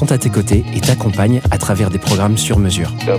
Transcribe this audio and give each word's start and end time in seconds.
sont 0.00 0.12
à 0.12 0.16
tes 0.16 0.30
côtés 0.30 0.64
et 0.74 0.80
t'accompagnent 0.80 1.42
à 1.50 1.58
travers 1.58 1.90
des 1.90 1.98
programmes 1.98 2.38
sur 2.38 2.58
mesure. 2.58 2.90
No. 3.06 3.18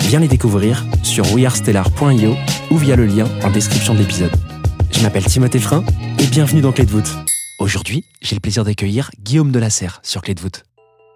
Viens 0.00 0.18
les 0.18 0.26
découvrir 0.26 0.84
sur 1.04 1.32
wearestellar.io 1.32 2.34
ou 2.72 2.76
via 2.76 2.96
le 2.96 3.06
lien 3.06 3.28
en 3.44 3.50
description 3.52 3.94
de 3.94 4.00
l'épisode. 4.00 4.32
Je 4.90 5.00
m'appelle 5.02 5.24
Timothée 5.24 5.60
Frein 5.60 5.84
et 6.18 6.26
bienvenue 6.26 6.62
dans 6.62 6.72
Clé 6.72 6.84
de 6.84 6.90
voûte. 6.90 7.14
Aujourd'hui, 7.60 8.04
j'ai 8.22 8.34
le 8.34 8.40
plaisir 8.40 8.64
d'accueillir 8.64 9.12
Guillaume 9.22 9.52
Delasserre 9.52 10.00
sur 10.02 10.20
Clé 10.20 10.34
de 10.34 10.40
voûte. 10.40 10.64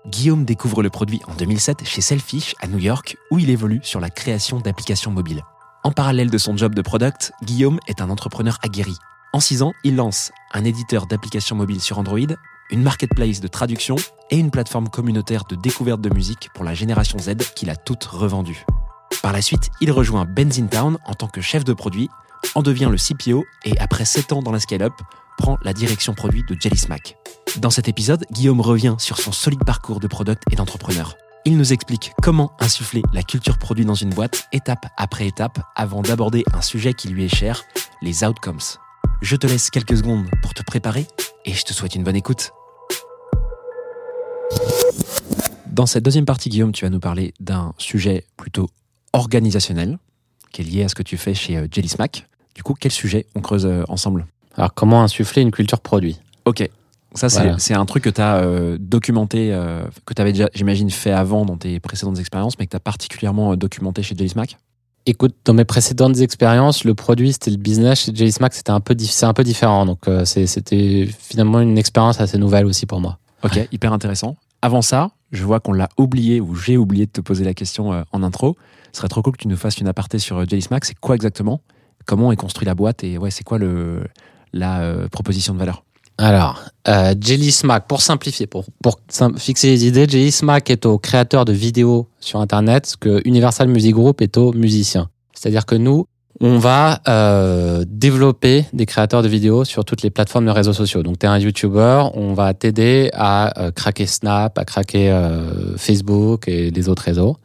Guillaume 0.07 0.45
découvre 0.45 0.85
le 0.85 0.91
produit 0.91 1.21
en 1.27 1.35
2007 1.35 1.85
chez 1.85 2.01
Selfish 2.01 2.55
à 2.61 2.69
New 2.69 2.79
York 2.79 3.17
où 3.33 3.41
il 3.41 3.51
évolue 3.51 3.81
sur 3.83 3.99
la 3.99 4.11
création 4.11 4.61
d'applications 4.61 5.11
mobiles. 5.11 5.43
En 5.83 5.91
parallèle 5.91 6.31
de 6.31 6.39
son 6.39 6.57
job 6.57 6.77
de 6.77 6.83
product, 6.83 7.33
Guillaume 7.43 7.81
est 7.89 8.01
un 8.01 8.11
entrepreneur 8.11 8.59
aguerri. 8.63 8.95
En 9.33 9.41
6 9.41 9.63
ans, 9.63 9.73
il 9.83 9.97
lance 9.97 10.31
un 10.55 10.65
éditeur 10.65 11.09
d'applications 11.09 11.57
mobiles 11.57 11.81
sur 11.81 11.99
Android, 11.99 12.21
une 12.71 12.83
marketplace 12.83 13.41
de 13.41 13.49
traduction 13.49 13.97
et 14.31 14.39
une 14.39 14.51
plateforme 14.51 14.89
communautaire 14.89 15.45
de 15.49 15.57
découverte 15.57 16.01
de 16.01 16.13
musique 16.13 16.49
pour 16.55 16.65
la 16.65 16.75
génération 16.75 17.19
Z 17.19 17.37
qu'il 17.55 17.71
a 17.71 17.77
toute 17.77 18.05
revendue. 18.05 18.65
Par 19.23 19.33
la 19.33 19.43
suite, 19.43 19.71
il 19.81 19.93
rejoint 19.93 20.25
Benzintown 20.25 20.99
en 21.05 21.15
tant 21.15 21.29
que 21.29 21.41
chef 21.41 21.65
de 21.65 21.73
produit, 21.73 22.09
en 22.55 22.63
devient 22.63 22.89
le 22.91 22.97
CPO 22.97 23.45
et 23.65 23.79
après 23.79 24.05
7 24.05 24.33
ans 24.33 24.43
dans 24.43 24.53
la 24.53 24.61
scale-up, 24.61 24.95
prend 25.37 25.59
la 25.63 25.73
direction 25.73 26.15
produit 26.15 26.45
de 26.49 26.57
Jelly 26.59 26.79
Smack. 26.79 27.17
Dans 27.59 27.71
cet 27.71 27.89
épisode, 27.89 28.25
Guillaume 28.31 28.61
revient 28.61 28.95
sur 28.99 29.19
son 29.19 29.33
solide 29.33 29.65
parcours 29.65 30.01
de 30.01 30.07
product 30.07 30.43
et 30.51 30.57
d'entrepreneur. 30.57 31.17
Il 31.45 31.57
nous 31.57 31.73
explique 31.73 32.13
comment 32.23 32.53
insuffler 32.61 33.03
la 33.13 33.23
culture 33.23 33.59
produit 33.59 33.85
dans 33.85 33.95
une 33.95 34.11
boîte, 34.11 34.47
étape 34.53 34.87
après 34.97 35.27
étape, 35.27 35.59
avant 35.75 36.03
d'aborder 36.03 36.45
un 36.53 36.61
sujet 36.61 36.93
qui 36.93 37.09
lui 37.09 37.25
est 37.25 37.35
cher, 37.35 37.65
les 38.03 38.25
outcomes. 38.25 38.61
Je 39.23 39.37
te 39.37 39.47
laisse 39.47 39.71
quelques 39.71 39.97
secondes 39.97 40.29
pour 40.43 40.55
te 40.55 40.63
préparer 40.63 41.07
et 41.45 41.55
je 41.55 41.65
te 41.65 41.73
souhaite 41.73 41.95
une 41.95 42.05
bonne 42.05 42.17
écoute. 42.17 42.53
Dans 45.81 45.87
cette 45.87 46.05
deuxième 46.05 46.27
partie, 46.27 46.51
Guillaume, 46.51 46.73
tu 46.73 46.85
vas 46.85 46.91
nous 46.91 47.01
parler 47.01 47.33
d'un 47.41 47.73
sujet 47.79 48.27
plutôt 48.37 48.69
organisationnel 49.15 49.99
qui 50.53 50.61
est 50.61 50.65
lié 50.67 50.85
à 50.85 50.91
ce 50.91 50.95
que 50.95 51.03
tu 51.03 51.17
fais 51.17 51.33
chez 51.33 51.57
euh, 51.57 51.69
Jelly 51.73 51.89
Smack. 51.89 52.29
Du 52.55 52.63
coup, 52.63 52.75
quel 52.79 52.93
sujet 52.93 53.25
on 53.35 53.41
creuse 53.41 53.65
euh, 53.65 53.85
ensemble? 53.89 54.27
Alors, 54.59 54.75
comment 54.75 55.03
insuffler 55.03 55.41
une 55.41 55.51
culture 55.51 55.81
produit? 55.81 56.21
Ok. 56.45 56.69
Ça, 57.15 57.31
c'est 57.31 57.45
Voilà. 57.45 57.81
un 57.81 57.87
truc 57.87 58.05
que 58.05 58.11
tu 58.11 58.21
as 58.21 58.43
documenté, 58.79 59.55
euh, 59.55 59.83
que 60.05 60.13
tu 60.13 60.21
avais 60.21 60.33
déjà, 60.33 60.51
j'imagine, 60.53 60.91
fait 60.91 61.13
avant 61.13 61.47
dans 61.47 61.57
tes 61.57 61.81
précédentes 61.81 62.19
expériences, 62.19 62.59
mais 62.59 62.67
que 62.67 62.73
tu 62.73 62.77
as 62.77 62.81
particulièrement 62.81 63.57
documenté 63.57 64.03
chez 64.03 64.15
Jelly 64.15 64.29
Smack? 64.29 64.59
Écoute, 65.07 65.35
dans 65.47 65.55
mes 65.55 65.65
précédentes 65.65 66.19
expériences, 66.19 66.85
le 66.85 66.95
produit, 66.95 67.33
c'était 67.33 67.53
le 67.53 67.57
business. 67.57 68.01
Chez 68.01 68.15
Jelly 68.15 68.33
Smack, 68.33 68.53
c'était 68.53 68.71
un 68.71 68.81
peu, 68.81 68.95
un 69.23 69.43
différent. 69.45 69.87
Donc, 69.87 70.07
euh, 70.09 70.27
c'était 70.27 71.09
finalement 71.19 71.61
une 71.61 71.79
expérience 71.79 72.21
assez 72.21 72.37
nouvelle 72.37 72.67
aussi 72.67 72.85
pour 72.85 73.01
moi. 73.01 73.19
Ok, 73.43 73.59
hyper 73.73 73.95
intéressant. 73.95 74.37
Avant 74.61 74.83
ça, 74.83 75.11
je 75.33 75.45
vois 75.45 75.61
qu'on 75.61 75.73
l'a 75.73 75.89
oublié 75.97 76.41
ou 76.41 76.55
j'ai 76.55 76.77
oublié 76.77 77.07
de 77.07 77.11
te 77.11 77.21
poser 77.21 77.45
la 77.45 77.55
question 77.55 77.93
euh, 77.93 78.03
en 78.13 78.23
intro. 78.23 78.57
Ce 78.93 78.99
serait 78.99 79.09
trop 79.09 79.23
cool 79.23 79.35
que 79.35 79.43
tu 79.43 79.49
nous 79.49 79.57
fasses 79.57 79.79
une 79.79 79.89
aparté 79.89 80.19
sur 80.19 80.39
euh, 80.39 80.45
Jelly 80.49 80.63
Smack. 80.63 80.85
C'est 80.85 80.99
quoi 80.99 81.15
exactement? 81.15 81.61
Comment 82.07 82.33
est 82.33 82.37
construit 82.37 82.67
la 82.67 82.75
boîte 82.75 83.05
et 83.05 83.19
ouais, 83.19 83.31
c'est 83.31 83.45
quoi 83.45 83.59
le, 83.59 84.05
la 84.53 84.81
euh, 84.81 85.09
proposition 85.09 85.55
de 85.55 85.59
valeur? 85.59 85.85
Alors, 86.19 86.61
euh, 86.87 87.15
Jelly 87.19 87.55
pour 87.89 88.03
simplifier, 88.03 88.47
pour, 88.47 88.67
pour 88.83 89.01
fixer 89.39 89.69
les 89.69 89.87
idées, 89.87 90.07
Jelly 90.07 90.31
Smack 90.31 90.69
est 90.69 90.85
au 90.85 90.99
créateur 90.99 91.47
de 91.47 91.53
vidéos 91.53 92.09
sur 92.21 92.41
Internet, 92.41 92.87
ce 92.87 92.97
que 92.97 93.23
Universal 93.25 93.69
Music 93.69 93.95
Group 93.95 94.21
est 94.21 94.37
aux 94.37 94.53
musiciens. 94.53 95.09
C'est-à-dire 95.35 95.65
que 95.65 95.77
nous, 95.77 96.07
on 96.41 96.59
va 96.59 97.01
euh, 97.07 97.85
développer 97.87 98.65
des 98.73 98.87
créateurs 98.87 99.23
de 99.23 99.29
vidéos 99.29 99.65
sur 99.65 99.85
toutes 99.85 100.03
les 100.03 100.11
plateformes 100.11 100.47
de 100.47 100.51
réseaux 100.51 100.73
sociaux. 100.73 101.03
Donc, 101.03 101.19
tu 101.19 101.27
es 101.27 101.29
un 101.29 101.39
YouTuber, 101.39 102.05
on 102.15 102.33
va 102.33 102.55
t'aider 102.55 103.11
à 103.13 103.61
euh, 103.61 103.71
craquer 103.71 104.07
Snap, 104.07 104.59
à 104.59 104.65
craquer 104.65 105.11
euh, 105.11 105.77
Facebook 105.77 106.49
et 106.49 106.71
les 106.71 106.89
autres 106.89 107.03
réseaux. 107.03 107.37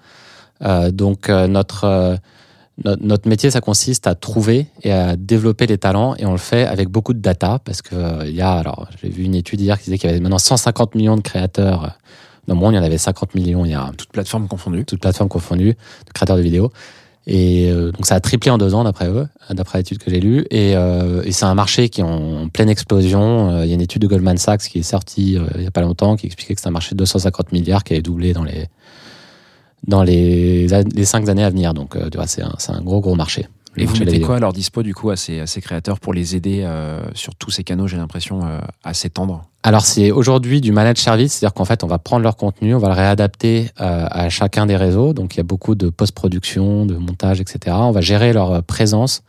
Euh, 0.62 0.92
donc, 0.92 1.28
notre, 1.28 2.18
notre, 2.86 3.28
métier, 3.28 3.52
ça 3.52 3.60
consiste 3.60 4.08
à 4.08 4.16
trouver 4.16 4.68
et 4.84 4.94
à 4.94 5.18
développer 5.18 5.68
les 5.68 5.78
talents 5.78 6.16
et 6.16 6.26
on 6.26 6.32
le 6.32 6.38
fait 6.38 6.66
avec 6.66 6.88
beaucoup 6.88 7.14
de 7.14 7.20
data 7.20 7.60
parce 7.66 7.82
que 7.82 8.26
il 8.26 8.36
y 8.36 8.42
a, 8.42 8.54
alors, 8.54 8.88
j'ai 9.02 9.10
vu 9.10 9.24
une 9.24 9.36
étude 9.36 9.60
hier 9.60 9.78
qui 9.78 9.86
disait 9.86 9.98
qu'il 9.98 10.10
y 10.10 10.14
avait 10.14 10.22
maintenant 10.22 10.38
150 10.38 10.96
millions 10.96 11.18
de 11.18 11.22
créateurs. 11.22 11.98
Dans 12.48 12.54
le 12.54 12.60
monde, 12.60 12.74
il 12.74 12.78
y 12.78 12.80
en 12.80 12.84
avait 12.84 12.98
50 12.98 13.36
millions 13.36 13.66
il 13.66 13.72
y 13.72 13.74
a 13.74 13.92
Toute 13.98 14.10
plateforme 14.10 14.48
confondue. 14.48 14.86
toutes 14.86 15.02
plateformes 15.02 15.30
confondues, 15.30 15.74
de 15.74 16.14
créateurs 16.14 16.38
de 16.38 16.42
vidéos. 16.42 16.72
Et 17.28 17.72
euh, 17.72 17.91
donc 17.91 18.06
ça 18.06 18.16
a 18.16 18.19
triplé 18.19 18.52
en 18.52 18.58
deux 18.58 18.75
ans 18.75 18.84
d'après 18.84 19.08
eux, 19.08 19.28
d'après 19.50 19.80
l'étude 19.80 19.97
que 19.97 20.12
j'ai 20.12 20.19
lue. 20.19 20.46
Et, 20.52 20.75
euh, 20.75 21.24
c'est 21.31 21.46
un 21.46 21.56
marché 21.56 21.90
qui 21.90 22.02
est 22.02 22.03
en, 22.03 22.50
pleine 22.50 22.69
explosion. 22.69 23.50
Euh, 23.50 23.66
Il 23.66 23.69
y 23.69 23.72
a 23.72 23.75
une 23.75 23.81
étude 23.81 24.02
de 24.02 24.08
Goldman 24.08 24.38
Sachs 24.38 24.62
qui 24.62 24.80
est 24.80 24.84
sortie 24.84 25.38
il 25.56 25.64
y 25.64 25.68
a 25.68 25.72
pas 25.72 25.81
longtemps 25.81 26.16
qui 26.16 26.28
expliquait 26.28 26.56
que 26.56 26.62
c'est 26.62 26.68
un 26.68 26.72
marché 26.72 26.91
de 26.91 26.97
250 26.97 27.52
milliards 27.52 27.84
qui 27.84 27.94
allait 27.94 28.02
doubler 28.02 28.34
dans 28.34 28.44
les 28.44 28.68
dans 29.88 30.03
les, 30.03 30.68
cinq 31.03 31.28
années 31.30 31.44
à 31.44 31.50
venir. 31.50 31.74
Donc 31.74 31.97
c'est 32.25 32.41
un, 32.41 32.53
un 32.69 32.81
gros 32.81 33.02
gros 33.02 33.16
marché. 33.16 33.47
Et 33.78 33.86
vous 33.86 33.97
mettez 33.97 34.22
quoi 34.22 34.38
à 34.38 34.40
leur 34.40 34.53
dispo 34.53 34.84
du 34.84 34.94
coup 34.94 35.09
à 35.09 35.16
ces, 35.16 35.40
à 35.40 35.47
ces 35.47 35.62
créateurs 35.62 36.00
pour 36.00 36.13
les 36.13 36.36
aider 36.36 36.62
euh, 36.63 37.02
sur 37.13 37.36
tous 37.36 37.52
ces 37.52 37.63
canaux, 37.63 37.88
j'ai 37.88 37.97
l'impression, 37.97 38.46
euh, 38.46 38.59
à 38.84 38.94
s'étendre 38.94 39.44
Alors 39.63 39.86
c'est 39.86 40.12
aujourd'hui 40.12 40.62
du 40.62 40.72
managed 40.72 40.97
service, 40.97 41.34
c'est-à-dire 41.34 41.53
qu'en 41.53 41.66
fait 41.66 41.84
on 41.84 41.88
va 41.88 42.00
prendre 42.00 42.24
leur 42.24 42.38
contenu, 42.38 42.75
on 42.75 42.80
va 42.80 42.88
le 42.90 42.94
réadapter 42.94 43.69
euh, 43.81 44.08
à 44.09 44.30
chacun 44.30 44.66
des 44.66 44.78
réseaux. 44.78 45.14
Donc 45.14 45.35
il 45.35 45.38
y 45.38 45.41
a 45.41 45.44
beaucoup 45.44 45.75
de 45.75 45.90
post-production, 45.90 46.85
de 46.85 46.96
montage, 46.96 47.41
etc. 47.41 47.75
On 47.80 47.91
va 47.91 48.02
gérer 48.02 48.34
leur 48.34 48.52
euh, 48.52 48.62
présence 48.62 49.24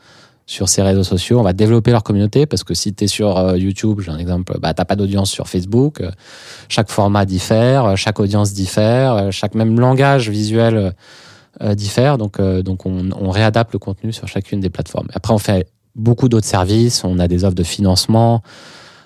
sur 0.48 0.68
ces 0.68 0.80
réseaux 0.80 1.02
sociaux, 1.02 1.40
on 1.40 1.42
va 1.42 1.52
développer 1.52 1.90
leur 1.90 2.04
communauté 2.04 2.46
parce 2.46 2.62
que 2.62 2.72
si 2.72 2.94
tu 2.94 3.02
es 3.02 3.06
sur 3.08 3.56
YouTube, 3.56 4.00
j'ai 4.00 4.12
un 4.12 4.18
exemple, 4.18 4.56
bah, 4.60 4.74
t'as 4.74 4.84
pas 4.84 4.94
d'audience 4.94 5.28
sur 5.28 5.48
Facebook. 5.48 6.00
Chaque 6.68 6.88
format 6.88 7.24
diffère, 7.24 7.96
chaque 7.96 8.20
audience 8.20 8.52
diffère, 8.52 9.32
chaque 9.32 9.56
même 9.56 9.80
langage 9.80 10.30
visuel 10.30 10.94
euh, 11.62 11.70
euh, 11.70 11.74
diffère. 11.74 12.18
Donc, 12.18 12.40
euh, 12.40 12.62
donc 12.62 12.86
on, 12.86 13.10
on 13.18 13.30
réadapte 13.30 13.72
le 13.72 13.78
contenu 13.78 14.12
sur 14.12 14.28
chacune 14.28 14.60
des 14.60 14.70
plateformes. 14.70 15.08
Après, 15.14 15.32
on 15.32 15.38
fait 15.38 15.66
beaucoup 15.94 16.28
d'autres 16.28 16.46
services. 16.46 17.04
On 17.04 17.18
a 17.18 17.28
des 17.28 17.44
offres 17.44 17.54
de 17.54 17.62
financement. 17.62 18.42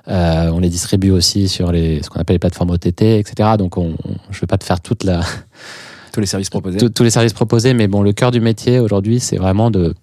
Euh, 0.08 0.50
on 0.50 0.58
les 0.60 0.70
distribue 0.70 1.10
aussi 1.10 1.48
sur 1.48 1.70
les, 1.72 2.02
ce 2.02 2.10
qu'on 2.10 2.20
appelle 2.20 2.34
les 2.34 2.38
plateformes 2.40 2.70
OTT, 2.70 3.02
etc. 3.18 3.50
Donc, 3.58 3.76
on, 3.76 3.94
on- 4.04 4.14
je 4.30 4.36
ne 4.38 4.40
vais 4.40 4.46
pas 4.46 4.58
te 4.58 4.64
faire 4.64 4.80
toute 4.80 5.04
la, 5.04 5.20
Tous 6.12 6.18
les 6.20 6.26
services 6.26 6.50
proposés 6.50 6.78
tous- 6.78 6.88
tous 6.88 7.02
les 7.04 7.10
services 7.10 7.32
proposés, 7.34 7.72
mais 7.74 7.86
bon, 7.86 8.02
le 8.02 8.12
cœur 8.12 8.32
du 8.32 8.40
métier 8.40 8.80
aujourd'hui, 8.80 9.20
c'est 9.20 9.36
vraiment 9.36 9.70
de, 9.70 9.94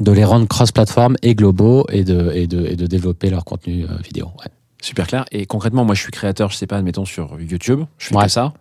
de 0.00 0.12
les 0.12 0.24
rendre 0.24 0.46
cross-platform 0.48 1.16
et 1.22 1.34
globaux 1.34 1.84
et 1.90 2.04
de, 2.04 2.30
et 2.32 2.46
de, 2.46 2.64
et 2.64 2.76
de 2.76 2.86
développer 2.86 3.28
leur 3.28 3.44
contenu 3.44 3.84
vidéo. 4.02 4.26
Ouais. 4.38 4.50
Super 4.80 5.06
clair. 5.06 5.24
Et 5.32 5.44
concrètement, 5.44 5.84
moi 5.84 5.94
je 5.94 6.00
suis 6.02 6.12
créateur, 6.12 6.50
je 6.50 6.56
sais 6.56 6.66
pas, 6.66 6.76
admettons 6.78 7.04
sur 7.04 7.38
YouTube, 7.40 7.80
je 7.98 8.06
fais 8.08 8.16
Ouais. 8.16 8.24
que 8.24 8.30
ça. 8.30 8.54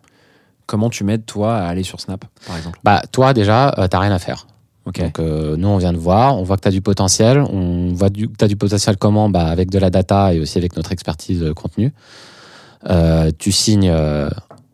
Comment 0.66 0.90
tu 0.90 1.04
m'aides 1.04 1.26
toi 1.26 1.58
à 1.58 1.68
aller 1.68 1.84
sur 1.84 2.00
Snap, 2.00 2.26
par 2.48 2.58
exemple? 2.58 2.80
Bah, 2.84 3.02
toi, 3.12 3.34
déjà, 3.34 3.74
euh, 3.78 3.88
t'as 3.88 4.00
rien 4.00 4.12
à 4.12 4.20
faire. 4.20 4.48
Ok. 4.86 5.02
Donc, 5.02 5.20
euh, 5.20 5.58
nous, 5.58 5.68
on 5.68 5.78
vient 5.78 5.94
de 5.94 5.98
voir, 5.98 6.38
on 6.38 6.44
voit 6.44 6.58
que 6.58 6.62
tu 6.62 6.68
as 6.68 6.72
du 6.72 6.82
potentiel. 6.82 7.40
On 7.40 7.94
voit 7.94 8.10
que 8.10 8.20
tu 8.20 8.30
as 8.46 8.48
du 8.48 8.56
potentiel 8.56 8.98
comment? 8.98 9.30
Bah, 9.30 9.48
Avec 9.48 9.70
de 9.72 9.80
la 9.80 9.90
data 9.90 10.34
et 10.34 10.40
aussi 10.40 10.58
avec 10.58 10.76
notre 10.76 10.92
expertise 10.92 11.42
euh, 11.44 11.54
contenu. 11.54 11.92
Euh, 12.88 13.32
tu 13.38 13.52
signes 13.52 13.90
euh, 13.90 14.30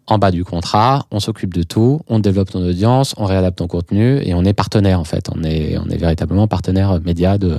en 0.08 0.18
bas 0.18 0.32
du 0.32 0.44
contrat, 0.44 1.06
on 1.12 1.22
s'occupe 1.22 1.54
de 1.54 1.64
tout, 1.64 2.02
on 2.10 2.20
développe 2.20 2.52
ton 2.52 2.60
audience, 2.60 3.14
on 3.16 3.24
réadapte 3.24 3.60
ton 3.60 3.68
contenu 3.68 4.20
et 4.22 4.34
on 4.34 4.44
est 4.44 4.52
partenaire 4.52 5.00
en 5.00 5.06
fait. 5.06 5.30
On 5.34 5.42
est, 5.46 5.78
on 5.78 5.88
est 5.90 5.98
véritablement 5.98 6.48
partenaire 6.48 7.00
média 7.00 7.38
de, 7.38 7.58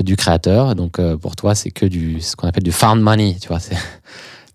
du 0.00 0.16
créateur. 0.16 0.74
Donc, 0.74 0.98
pour 1.16 1.36
toi, 1.36 1.54
c'est 1.54 1.70
que 1.70 1.84
du, 1.84 2.22
ce 2.22 2.36
qu'on 2.36 2.48
appelle 2.48 2.62
du 2.62 2.72
found 2.72 3.02
money. 3.02 3.36
Tu 3.38 3.48
vois, 3.48 3.58
c'est 3.58 3.76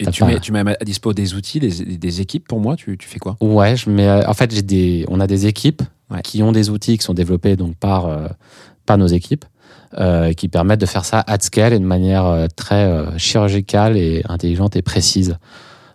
Et 0.07 0.11
tu 0.11 0.21
pas- 0.21 0.27
mets, 0.27 0.39
tu 0.39 0.51
mets 0.51 0.59
à 0.79 0.85
dispo 0.85 1.13
des 1.13 1.33
outils, 1.33 1.59
des, 1.59 1.97
des 1.97 2.21
équipes 2.21 2.47
pour 2.47 2.59
moi 2.59 2.75
tu, 2.75 2.97
tu 2.97 3.07
fais 3.07 3.19
quoi? 3.19 3.35
Ouais, 3.41 3.75
je 3.75 3.89
mets, 3.89 4.07
euh, 4.07 4.27
en 4.27 4.33
fait, 4.33 4.53
j'ai 4.53 4.61
des, 4.61 5.05
on 5.09 5.19
a 5.19 5.27
des 5.27 5.47
équipes 5.47 5.81
Ouais. 6.11 6.21
qui 6.21 6.43
ont 6.43 6.51
des 6.51 6.69
outils 6.69 6.97
qui 6.97 7.03
sont 7.03 7.13
développés 7.13 7.55
donc 7.55 7.75
par, 7.77 8.05
euh, 8.05 8.27
par 8.85 8.97
nos 8.97 9.07
équipes, 9.07 9.45
euh, 9.99 10.33
qui 10.33 10.47
permettent 10.47 10.81
de 10.81 10.85
faire 10.85 11.05
ça 11.05 11.23
at 11.25 11.39
scale 11.39 11.73
et 11.73 11.79
de 11.79 11.85
manière 11.85 12.25
euh, 12.25 12.47
très 12.55 12.83
euh, 12.85 13.17
chirurgicale 13.17 13.97
et 13.97 14.21
intelligente 14.29 14.75
et 14.75 14.81
précise. 14.81 15.37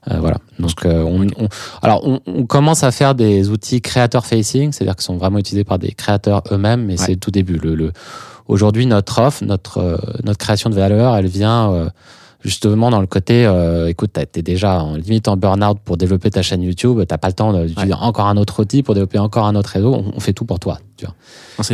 Voilà. 0.06 0.38
Donc, 0.58 0.70
on, 0.86 1.26
on- 1.36 1.48
alors, 1.82 2.00
on, 2.08 2.20
on 2.26 2.46
commence 2.46 2.82
à 2.82 2.90
faire 2.92 3.14
des 3.14 3.50
outils 3.50 3.82
créateur 3.82 4.24
facing, 4.24 4.72
c'est-à-dire 4.72 4.96
qui 4.96 5.04
sont 5.04 5.18
vraiment 5.18 5.38
utilisés 5.38 5.64
par 5.64 5.78
des 5.78 5.92
créateurs 5.92 6.42
eux-mêmes, 6.50 6.86
mais 6.86 6.96
c'est 6.96 7.12
le 7.12 7.18
tout 7.18 7.30
début. 7.30 7.58
Le, 7.58 7.74
le- 7.74 7.92
aujourd'hui, 8.46 8.86
notre 8.86 9.20
offre, 9.20 9.44
notre 9.44 10.00
notre 10.24 10.38
création 10.38 10.70
de 10.70 10.74
valeur, 10.76 11.14
elle 11.14 11.26
vient 11.26 11.70
euh, 11.72 11.90
justement 12.40 12.90
dans 12.90 13.00
le 13.00 13.06
côté, 13.06 13.46
euh, 13.46 13.88
écoute, 13.88 14.12
t'es 14.12 14.42
déjà 14.42 14.82
en 14.82 14.96
limite 14.96 15.28
en 15.28 15.36
burn-out 15.36 15.78
pour 15.84 15.96
développer 15.96 16.30
ta 16.30 16.42
chaîne 16.42 16.62
YouTube, 16.62 17.00
t'as 17.06 17.18
pas 17.18 17.28
le 17.28 17.34
temps 17.34 17.52
d'utiliser 17.52 17.94
encore 17.94 18.26
un 18.26 18.36
autre 18.36 18.60
outil 18.60 18.82
pour 18.82 18.94
développer 18.94 19.18
encore 19.18 19.46
un 19.46 19.54
autre 19.54 19.70
réseau. 19.70 19.94
On, 19.94 20.12
on 20.16 20.20
fait 20.20 20.32
tout 20.32 20.44
pour 20.44 20.58
toi. 20.58 20.78
Tu 20.96 21.06
vois. 21.06 21.14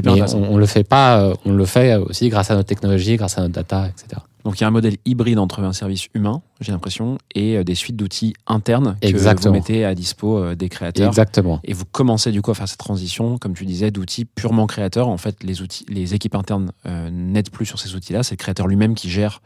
Non, 0.04 0.12
Mais 0.16 0.34
on, 0.34 0.52
on 0.54 0.56
le 0.56 0.66
fait 0.66 0.84
pas, 0.84 1.20
euh, 1.20 1.34
on 1.44 1.52
le 1.52 1.64
fait 1.64 1.96
aussi 1.96 2.28
grâce 2.28 2.50
à 2.50 2.54
notre 2.56 2.68
technologie, 2.68 3.16
grâce 3.16 3.38
à 3.38 3.42
notre 3.42 3.54
data, 3.54 3.88
etc. 3.88 4.20
Donc 4.44 4.58
il 4.58 4.60
y 4.60 4.64
a 4.64 4.68
un 4.68 4.70
modèle 4.70 4.98
hybride 5.06 5.38
entre 5.38 5.60
un 5.60 5.72
service 5.72 6.08
humain, 6.12 6.42
j'ai 6.60 6.70
l'impression, 6.70 7.16
et 7.34 7.56
euh, 7.56 7.64
des 7.64 7.74
suites 7.74 7.96
d'outils 7.96 8.34
internes 8.46 8.96
que 9.00 9.06
Exactement. 9.06 9.54
vous 9.54 9.58
mettez 9.58 9.86
à 9.86 9.94
dispo 9.94 10.38
euh, 10.38 10.54
des 10.54 10.68
créateurs. 10.68 11.08
Exactement. 11.08 11.60
Et 11.64 11.72
vous 11.72 11.86
commencez 11.86 12.30
du 12.30 12.42
coup 12.42 12.50
à 12.50 12.54
faire 12.54 12.68
cette 12.68 12.78
transition, 12.78 13.38
comme 13.38 13.54
tu 13.54 13.64
disais, 13.64 13.90
d'outils 13.90 14.26
purement 14.26 14.66
créateurs. 14.66 15.08
En 15.08 15.16
fait, 15.16 15.42
les 15.42 15.62
outils, 15.62 15.86
les 15.88 16.14
équipes 16.14 16.34
internes 16.34 16.72
euh, 16.84 17.08
n'aident 17.10 17.50
plus 17.50 17.64
sur 17.64 17.78
ces 17.78 17.94
outils-là. 17.94 18.22
C'est 18.22 18.34
le 18.34 18.38
créateur 18.38 18.66
lui-même 18.66 18.94
qui 18.94 19.08
gère 19.08 19.40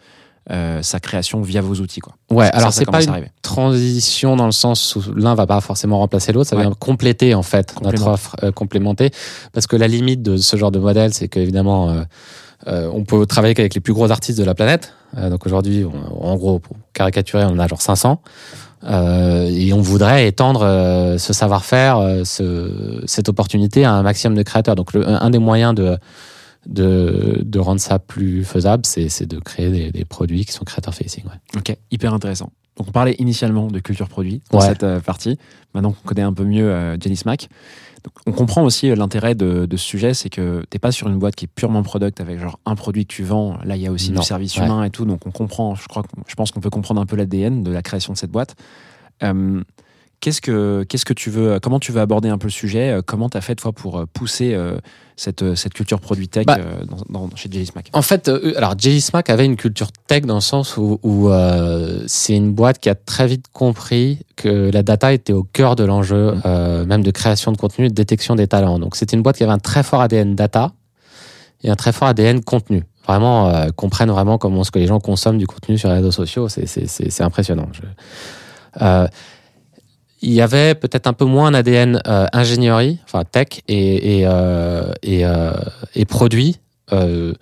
euh, 0.51 0.81
sa 0.83 0.99
création 1.01 1.43
via 1.43 1.61
vos 1.61 1.75
outils. 1.77 2.01
Quoi. 2.01 2.15
Ouais, 2.31 2.47
Ça, 2.47 2.51
alors 2.53 2.73
c'est 2.73 2.87
pas 2.87 3.03
une 3.03 3.11
arriver. 3.11 3.31
transition 3.43 4.35
dans 4.37 4.47
le 4.47 4.53
sens 4.53 4.97
où 4.97 5.03
l'un 5.15 5.35
va 5.35 5.47
pas 5.47 5.61
forcément 5.61 5.99
remplacer 5.99 6.33
l'autre, 6.33 6.49
ça 6.49 6.57
Ouais. 6.57 6.63
vient 6.63 6.73
compléter 6.73 7.35
en 7.35 7.43
fait 7.43 7.75
notre 7.83 8.07
offre, 8.07 8.35
euh, 8.43 8.51
complémenter. 8.53 9.11
Parce 9.53 9.67
que 9.67 9.77
la 9.77 9.89
limite 9.89 10.23
de 10.23 10.37
ce 10.39 10.57
genre 10.57 10.71
de 10.71 10.79
modèle, 10.79 11.13
c'est 11.13 11.29
qu'évidemment, 11.29 11.91
euh, 11.91 12.03
euh, 12.67 12.91
on 12.93 13.05
peut 13.05 13.27
travailler 13.27 13.55
qu'avec 13.55 13.75
les 13.75 13.81
plus 13.81 13.93
gros 13.93 14.11
artistes 14.11 14.39
de 14.39 14.45
la 14.45 14.55
planète. 14.55 14.95
Euh, 15.17 15.31
donc 15.31 15.45
aujourd'hui, 15.47 15.85
en 16.21 16.37
gros, 16.37 16.59
pour 16.59 16.77
caricaturer, 16.93 17.45
on 17.45 17.51
en 17.51 17.59
a 17.59 17.67
genre 17.69 17.83
500. 17.83 18.21
Euh, 18.85 19.49
et 19.51 19.73
on 19.73 19.81
voudrait 19.81 20.29
étendre 20.29 20.63
euh, 20.63 21.19
ce 21.19 21.33
savoir-faire, 21.33 21.99
euh, 21.99 22.23
ce, 22.25 23.03
cette 23.07 23.29
opportunité 23.29 23.85
à 23.85 23.93
un 23.93 24.03
maximum 24.03 24.37
de 24.37 24.43
créateurs. 24.43 24.77
Donc 24.77 24.93
le- 24.93 25.07
un 25.07 25.31
des 25.31 25.39
moyens 25.41 25.75
de, 25.75 25.99
de, 26.69 27.41
de 27.45 27.59
rendre 27.59 27.81
ça 27.81 27.99
plus 27.99 28.45
faisable, 28.45 28.85
c'est 28.87 29.27
de 29.27 29.39
créer 29.39 29.71
des, 29.71 29.91
des 29.91 30.05
produits 30.05 30.45
qui 30.45 30.53
sont 30.53 30.65
créateurs 30.65 30.95
facing. 30.95 31.25
Ouais. 31.25 31.59
Ok, 31.59 31.77
hyper 31.91 32.15
intéressant. 32.15 32.53
Donc 32.77 32.89
on 32.89 32.93
parlait 32.93 33.17
initialement 33.19 33.67
de 33.69 33.81
culture 33.81 34.09
produit 34.09 34.41
dans 34.53 34.61
Ouais. 34.61 34.67
cette 34.67 34.85
euh, 34.85 35.01
partie. 35.01 35.37
Maintenant 35.75 35.93
qu'on 35.93 36.07
connaît 36.09 36.23
un 36.23 36.33
peu 36.33 36.45
mieux 36.45 36.71
euh, 36.71 36.97
Jenny 37.01 37.17
Smack, 37.17 37.49
donc, 38.05 38.13
on 38.27 38.33
comprend 38.33 38.63
aussi 38.63 38.89
euh, 38.91 38.95
l'intérêt 38.95 39.35
de, 39.35 39.67
de 39.67 39.77
ce 39.77 39.85
sujet, 39.85 40.15
c'est 40.15 40.29
que 40.31 40.63
t'es 40.71 40.79
pas 40.79 40.93
sur 40.93 41.09
une 41.09 41.19
boîte 41.19 41.35
qui 41.35 41.47
est 41.47 41.51
purement 41.53 41.83
product 41.83 42.21
avec 42.21 42.39
genre 42.39 42.61
un 42.65 42.77
produit 42.77 43.05
que 43.07 43.13
tu 43.13 43.25
vends. 43.25 43.59
Là, 43.65 43.75
il 43.75 43.83
y 43.83 43.89
a 43.89 43.91
aussi 43.91 44.13
Non. 44.13 44.21
du 44.21 44.27
service 44.27 44.57
Ouais. 44.57 44.65
humain 44.67 44.85
et 44.85 44.91
tout, 44.91 45.05
donc 45.05 45.27
on 45.27 45.33
comprend. 45.33 45.75
Je 45.75 45.89
crois, 45.89 46.05
je 46.29 46.35
pense 46.37 46.53
qu'on 46.53 46.61
peut 46.61 46.71
comprendre 46.71 47.01
un 47.01 47.07
peu 47.07 47.17
l'ADN 47.17 47.65
de 47.65 47.73
la 47.73 47.83
création 47.83 48.13
de 48.13 48.19
cette 48.19 48.31
boîte. 48.31 48.55
Euh, 49.25 49.61
Qu'est-ce 50.21 50.41
que 50.41 50.85
qu'est-ce 50.89 51.05
que 51.05 51.13
tu 51.13 51.31
veux 51.31 51.61
Comment 51.61 51.79
tu 51.79 51.93
veux 51.93 52.01
aborder 52.01 52.29
un 52.29 52.39
peu 52.39 52.49
le 52.49 52.53
sujet 52.53 52.91
Euh, 52.91 53.03
Comment 53.07 53.29
t'as 53.29 53.41
fait 53.41 53.55
toi 53.55 53.71
pour 53.73 53.99
euh, 54.01 54.07
pousser 54.13 54.53
euh, 54.55 54.79
cette 55.15 55.43
euh, 55.43 55.55
cette 55.55 55.75
culture 55.75 56.01
produit 56.01 56.27
tech 56.29 56.45
Bah, 56.45 56.57
euh, 56.59 56.85
dans, 57.09 57.27
dans- 57.29 57.37
chez 57.37 57.49
Jelly 57.51 57.67
Smack? 57.67 57.91
En 57.93 58.03
fait, 58.03 58.29
euh, 58.29 58.53
alors 58.57 58.75
Jelly 58.77 59.01
Smack 59.01 59.31
avait 59.31 59.45
une 59.45 59.55
culture 59.55 59.93
tech 60.09 60.23
dans 60.23 60.35
le 60.35 60.41
sens 60.41 60.77
où, 60.77 60.99
où, 61.05 61.29
euh, 61.29 62.03
c'est 62.09 62.35
une 62.35 62.51
boîte 62.53 62.81
qui 62.81 62.89
a 62.89 62.97
très 62.97 63.29
vite 63.29 63.47
compris 63.53 64.19
que 64.35 64.71
la 64.73 64.83
data 64.83 65.13
était 65.13 65.33
au 65.33 65.45
cœur 65.45 65.77
de 65.77 65.85
l'enjeu, 65.85 66.33
Mm. 66.35 66.43
euh, 66.47 66.85
même 66.85 67.05
de 67.05 67.11
création 67.13 67.53
de 67.53 67.57
contenu 67.57 67.85
et 67.87 67.89
de 67.89 67.95
détection 67.95 68.35
des 68.35 68.49
talents. 68.49 68.81
Donc 68.81 68.97
c'était 68.97 69.17
une 69.17 69.23
boîte 69.23 69.37
qui 69.37 69.45
avait 69.45 69.53
un 69.53 69.59
très 69.61 69.85
fort 69.85 70.01
ADN 70.01 70.35
data 70.35 70.73
et 71.63 71.71
un 71.71 71.77
très 71.77 71.93
fort 71.93 72.09
ADN 72.09 72.43
contenu. 72.43 72.83
Vraiment, 73.07 73.49
euh, 73.51 73.69
comprennent 73.75 74.11
vraiment 74.11 74.37
comment 74.37 74.65
ce 74.65 74.73
que 74.73 74.81
les 74.81 74.87
gens 74.89 74.99
consomment 74.99 75.39
du 75.39 75.47
contenu 75.47 75.79
sur 75.79 75.89
les 75.91 75.95
réseaux 75.95 76.11
sociaux. 76.11 76.49
C'est, 76.49 76.67
c'est, 76.67 76.89
c'est, 76.89 77.09
c'est 77.11 77.23
impressionnant. 77.23 77.69
Je- 77.73 77.83
euh, 78.83 79.07
il 80.21 80.33
y 80.33 80.41
avait 80.41 80.75
peut-être 80.75 81.07
un 81.07 81.13
peu 81.13 81.25
moins 81.25 81.49
un 81.49 81.55
ADN 81.55 82.01
euh, 82.07 82.27
ingénierie, 82.33 82.99
enfin 83.05 83.25
tech 83.25 83.49
et, 83.69 84.21
et, 84.21 84.27
euh, 84.27 84.93
et, 85.03 85.25
euh, 85.25 85.53
et 85.95 86.05
produit. 86.05 86.57
Euh, 86.93 87.35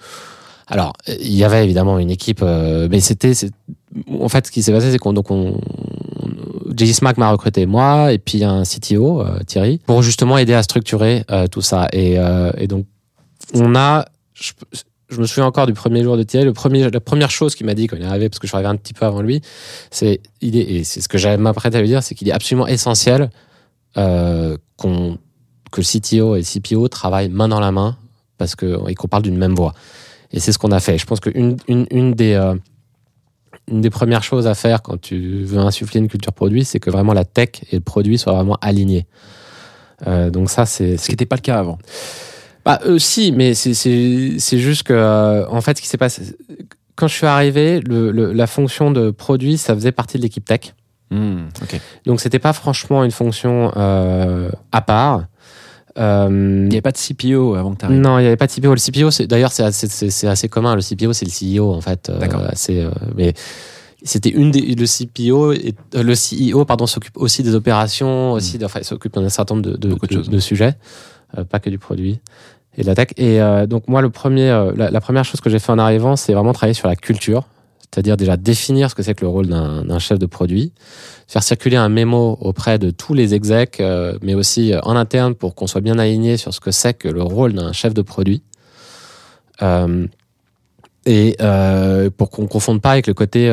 alors, 0.67 0.93
il 1.06 1.34
y 1.34 1.44
avait 1.44 1.64
évidemment 1.64 1.99
une 1.99 2.11
équipe, 2.11 2.40
euh, 2.43 2.88
mais 2.90 3.00
c'était, 3.00 3.32
en 4.20 4.28
fait, 4.28 4.46
ce 4.46 4.50
qui 4.52 4.62
s'est 4.62 4.73
passé, 4.73 4.90
c'est 4.90 4.99
qu'on 4.99 5.12
donc 5.12 5.31
on, 5.31 5.61
JJ 6.76 6.93
Smack 6.93 7.17
m'a 7.19 7.31
recruté 7.31 7.64
moi 7.67 8.12
et 8.12 8.19
puis 8.19 8.44
un 8.44 8.64
CTO 8.64 9.23
euh, 9.23 9.38
Thierry 9.46 9.78
pour 9.87 10.02
justement 10.02 10.37
aider 10.37 10.55
à 10.55 10.62
structurer 10.62 11.25
tout 11.50 11.62
ça. 11.62 11.88
Et, 11.93 12.19
et 12.58 12.67
donc, 12.67 12.87
on 13.55 13.75
a, 13.75 14.05
je, 14.34 14.52
je 15.08 15.20
me 15.20 15.26
souviens 15.26 15.46
encore 15.46 15.66
du 15.66 15.72
premier 15.72 16.02
jour 16.02 16.16
de 16.16 16.22
Thierry. 16.22 16.44
Le 16.44 16.52
premier, 16.52 16.90
la 16.90 17.00
première 17.00 17.30
chose 17.30 17.54
qu'il 17.54 17.66
m'a 17.66 17.74
dit 17.74 17.86
quand 17.86 17.96
il 17.96 18.02
est 18.02 18.06
arrivé, 18.06 18.28
parce 18.28 18.38
que 18.38 18.46
je 18.46 18.50
suis 18.50 18.56
arrivé 18.56 18.68
un 18.68 18.76
petit 18.76 18.92
peu 18.92 19.06
avant 19.06 19.22
lui, 19.22 19.40
c'est, 19.90 20.20
il 20.40 20.56
est, 20.56 20.62
et 20.62 20.84
c'est 20.84 21.00
ce 21.00 21.08
que 21.08 21.18
j'avais 21.18 21.36
m'apprêté 21.36 21.78
à 21.78 21.80
lui 21.80 21.88
dire, 21.88 22.02
c'est 22.02 22.14
qu'il 22.14 22.28
est 22.28 22.32
absolument 22.32 22.66
essentiel 22.66 23.30
euh, 23.96 24.56
qu'on, 24.76 25.18
que 25.70 25.80
CTO 25.80 26.36
et 26.36 26.42
CPO 26.42 26.88
travaillent 26.88 27.28
main 27.28 27.48
dans 27.48 27.60
la 27.60 27.72
main 27.72 27.96
parce 28.38 28.54
que, 28.54 28.88
et 28.88 28.94
qu'on 28.94 29.08
parle 29.08 29.22
d'une 29.22 29.38
même 29.38 29.54
voix. 29.54 29.74
Et 30.32 30.40
c'est 30.40 30.52
ce 30.52 30.58
qu'on 30.58 30.72
a 30.72 30.80
fait. 30.80 30.98
Je 30.98 31.06
pense 31.06 31.20
qu'une 31.20 31.56
une, 31.68 31.86
une 31.90 32.14
des, 32.14 32.34
euh, 32.34 32.54
une 33.68 33.80
des 33.80 33.90
premières 33.90 34.22
choses 34.22 34.46
à 34.46 34.54
faire 34.54 34.82
quand 34.82 35.00
tu 35.00 35.44
veux 35.44 35.58
insuffler 35.58 36.00
une 36.00 36.08
culture 36.08 36.32
produit, 36.32 36.64
c'est 36.64 36.80
que 36.80 36.90
vraiment 36.90 37.12
la 37.12 37.24
tech 37.24 37.50
et 37.70 37.76
le 37.76 37.80
produit 37.80 38.18
soient 38.18 38.34
vraiment 38.34 38.58
alignés. 38.60 39.06
Euh, 40.06 40.30
donc 40.30 40.50
ça, 40.50 40.66
c'est 40.66 40.96
Ce 40.96 41.06
qui 41.06 41.12
n'était 41.12 41.26
pas 41.26 41.36
le 41.36 41.42
cas 41.42 41.58
avant. 41.58 41.78
Bah, 42.66 42.80
euh, 42.84 42.98
si, 42.98 43.32
mais 43.32 43.54
c'est- 43.54 43.72
c'est 43.74 44.34
c'est 44.38 44.58
juste 44.58 44.82
que, 44.82 44.92
euh, 44.92 45.46
en 45.48 45.60
fait, 45.62 45.78
ce 45.78 45.82
qui 45.82 45.88
s'est 45.88 45.96
passé, 45.96 46.22
quand 46.96 47.06
je 47.08 47.14
suis 47.14 47.26
arrivé, 47.26 47.80
le, 47.80 48.10
le- 48.10 48.32
la 48.32 48.46
fonction 48.46 48.90
de 48.90 49.10
produit, 49.10 49.56
ça 49.56 49.74
faisait 49.74 49.92
partie 49.92 50.18
de 50.18 50.22
l'équipe 50.22 50.44
tech. 50.44 50.74
Hmm, 51.12 51.46
ok. 51.62 51.80
Donc, 52.06 52.20
c'était 52.20 52.40
pas 52.40 52.52
franchement 52.52 53.04
une 53.04 53.12
fonction 53.12 53.72
euh, 53.76 54.50
à 54.72 54.80
part. 54.82 55.24
Euh, 55.98 56.26
Il 56.28 56.68
n'y 56.68 56.74
avait 56.74 56.82
pas 56.82 56.92
de 56.92 56.98
CPO 56.98 57.54
avant 57.54 57.72
que 57.74 57.78
tu 57.78 57.84
arrives. 57.86 57.98
non, 58.00 58.18
il 58.18 58.22
n'y 58.22 58.26
avait 58.26 58.36
pas 58.36 58.46
de 58.46 58.52
CPO. 58.52 58.70
Le 58.74 58.76
CPO, 58.80 59.10
c'est- 59.10 59.26
d'ailleurs, 59.26 59.52
c'est 59.52 59.62
assez, 59.62 59.86
c'est- 59.88 60.10
c'est 60.10 60.26
assez 60.26 60.48
commun. 60.48 60.74
Le 60.74 60.82
CPO, 60.82 61.12
c'est 61.12 61.24
le 61.24 61.30
CEO, 61.30 61.72
en 61.72 61.80
fait. 61.80 62.10
D'accord. 62.20 62.42
euh, 62.42 62.90
mais 63.16 63.32
c'était 64.02 64.28
une 64.30 64.50
des. 64.50 64.74
Le 64.74 64.84
CPO, 64.86 65.52
et, 65.52 65.74
euh, 65.94 66.02
le 66.02 66.14
CEO, 66.14 66.64
pardon, 66.64 66.86
s'occupe 66.86 67.16
aussi 67.16 67.42
des 67.42 67.54
opérations, 67.54 68.32
aussi, 68.32 68.58
de- 68.58 68.64
enfin, 68.66 68.80
il 68.80 68.85
s'occupe 68.85 69.14
d'un 69.14 69.28
certain 69.30 69.54
nombre 69.54 69.70
de, 69.70 69.76
de, 69.76 69.88
Hmm. 69.88 69.90
Beaucoup 69.92 70.06
de 70.06 70.12
de- 70.14 70.18
choses. 70.18 70.28
de 70.28 70.38
sujets, 70.38 70.75
euh, 71.38 71.44
pas 71.44 71.61
que 71.61 71.70
du 71.70 71.78
produit 71.78 72.20
et 72.78 73.40
euh, 73.40 73.66
donc, 73.66 73.88
moi, 73.88 74.02
euh, 74.02 74.73
la, 74.76 75.00
première 75.00 75.25
chose 75.25 75.40
que 75.40 75.49
j'ai 75.49 75.59
fait 75.59 75.73
en 75.73 75.78
arrivant, 75.78 76.16
c'est 76.16 76.35
vraiment 76.35 76.52
travailler 76.52 76.75
sur 76.75 76.88
la 76.88 76.97
culture. 76.97 77.45
C'est-à-dire 77.80 78.16
déjà 78.16 78.37
définir 78.37 78.90
ce 78.90 78.95
que 78.95 79.02
c'est 79.02 79.14
que 79.14 79.25
le 79.25 79.30
rôle 79.30 79.47
d'un 79.47 79.99
chef 79.99 80.18
de 80.18 80.26
produit, 80.26 80.73
faire 81.28 81.42
circuler 81.42 81.76
un 81.76 81.88
mémo 81.88 82.37
auprès 82.40 82.78
de 82.78 82.90
tous 82.90 83.14
les 83.14 83.33
execs, 83.33 83.80
euh, 83.80 84.18
mais 84.23 84.35
aussi 84.35 84.75
en 84.83 84.97
interne 84.97 85.35
pour 85.35 85.54
qu'on 85.54 85.66
soit 85.66 85.80
bien 85.80 85.99
aligné 85.99 86.37
sur 86.37 86.52
ce 86.52 86.61
que 86.61 86.73
c'est 86.73 86.95
que 86.95 87.09
le 87.09 87.23
rôle 87.23 87.54
d'un 87.54 87.73
chef 87.73 87.95
de 87.95 88.02
produit. 88.02 88.42
Et 91.06 91.37
pour 92.18 92.30
qu'on 92.30 92.42
ne 92.42 92.49
confonde 92.49 92.83
pas 92.83 92.90
avec 92.90 93.06
le 93.06 93.14
côté 93.14 93.50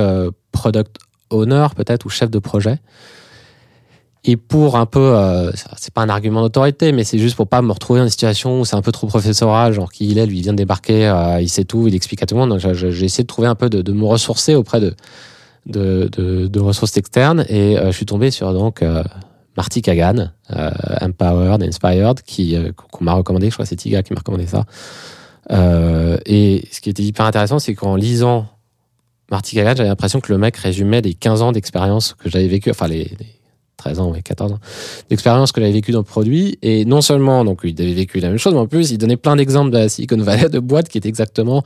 product 0.52 0.98
owner 1.30 1.68
peut-être 1.76 2.06
ou 2.06 2.10
chef 2.10 2.30
de 2.30 2.40
projet. 2.40 2.80
Et 4.26 4.38
pour 4.38 4.78
un 4.78 4.86
peu, 4.86 5.16
euh, 5.16 5.52
c'est 5.78 5.94
pas 5.94 6.02
un 6.02 6.10
argument 6.10 6.42
d'autorité, 6.42 6.94
mais 6.94 7.04
c'est 7.04 7.18
juste 7.20 7.36
pour 7.36 7.48
pas 7.48 7.62
me 7.62 7.72
retrouver 7.72 8.00
dans 8.00 8.06
une 8.06 8.10
situation 8.10 8.62
où 8.62 8.66
c'est 8.66 8.76
un 8.78 8.82
peu 8.82 8.94
trop 8.94 9.06
professoral, 9.08 9.74
genre 9.74 9.92
qui 9.92 10.08
il 10.08 10.18
est, 10.18 10.26
lui 10.26 10.38
il 10.38 10.44
vient 10.44 10.54
de 10.54 10.58
débarquer, 10.58 11.08
euh, 11.08 11.42
il 11.42 11.50
sait 11.50 11.66
tout, 11.66 11.88
il 11.90 11.96
explique 11.96 12.24
à 12.24 12.26
tout 12.26 12.36
le 12.36 12.40
monde. 12.42 12.52
Donc 12.52 12.60
j'ai- 12.60 13.04
essayé 13.04 13.24
de 13.24 13.28
trouver 13.28 13.50
un 13.50 13.56
peu 13.56 13.70
de, 13.70 13.92
me 13.92 14.06
ressourcer 14.06 14.56
auprès 14.56 14.80
de, 14.80 14.96
de, 15.66 16.60
ressources 16.60 16.96
externes 16.96 17.46
et 17.50 17.78
euh, 17.78 17.88
je 17.88 17.98
suis 17.98 18.06
tombé 18.06 18.32
sur 18.32 18.54
donc 18.54 18.82
euh, 18.82 19.04
Marty 19.58 19.82
Kagan, 19.82 20.32
Empowered, 21.02 21.62
Inspired, 21.62 22.22
qui 22.22 22.56
qu'on 22.78 23.04
m'a 23.04 23.14
recommandé, 23.14 23.50
je 23.50 23.56
crois 23.56 23.66
c'est 23.66 23.76
Tiga 23.76 24.04
qui 24.04 24.14
m'a 24.14 24.20
recommandé 24.20 24.48
ça. 24.48 24.64
Et 26.26 26.66
ce 26.72 26.80
qui 26.80 26.90
était 26.90 27.04
hyper 27.04 27.26
intéressant, 27.26 27.60
c'est 27.60 27.76
qu'en 27.76 27.98
lisant 27.98 28.48
Marty 29.30 29.56
Kagan, 29.58 29.74
j'avais 29.76 29.90
l'impression 29.90 30.22
que 30.22 30.32
le 30.32 30.38
mec 30.38 30.56
résumait 30.56 31.02
les 31.02 31.14
15 31.14 31.42
ans 31.42 31.52
d'expérience 31.52 32.14
que 32.14 32.30
j'avais 32.30 32.48
vécu, 32.48 32.72
enfin 32.72 32.88
les 32.88 33.12
13 33.84 34.00
ans, 34.00 34.12
ouais, 34.12 34.22
14 34.22 34.54
ans 34.54 34.60
d'expérience 35.10 35.52
que 35.52 35.60
j'avais 35.60 35.74
vécu 35.74 35.92
dans 35.92 36.00
le 36.00 36.04
produit. 36.06 36.58
Et 36.62 36.86
non 36.86 37.02
seulement, 37.02 37.44
donc, 37.44 37.62
il 37.64 37.80
avait 37.82 37.94
vécu 37.94 38.20
la 38.20 38.30
même 38.30 38.38
chose, 38.38 38.54
mais 38.54 38.60
en 38.60 38.68
plus, 38.68 38.92
il 38.92 38.98
donnait 38.98 39.18
plein 39.18 39.36
d'exemples 39.36 39.72
de 39.72 39.78
la 39.78 39.90
Silicon 39.90 40.18
Valley, 40.18 40.48
de 40.50 40.60
boîtes 40.60 40.88
qui 40.90 40.98
étaient 40.98 41.10
exactement 41.10 41.64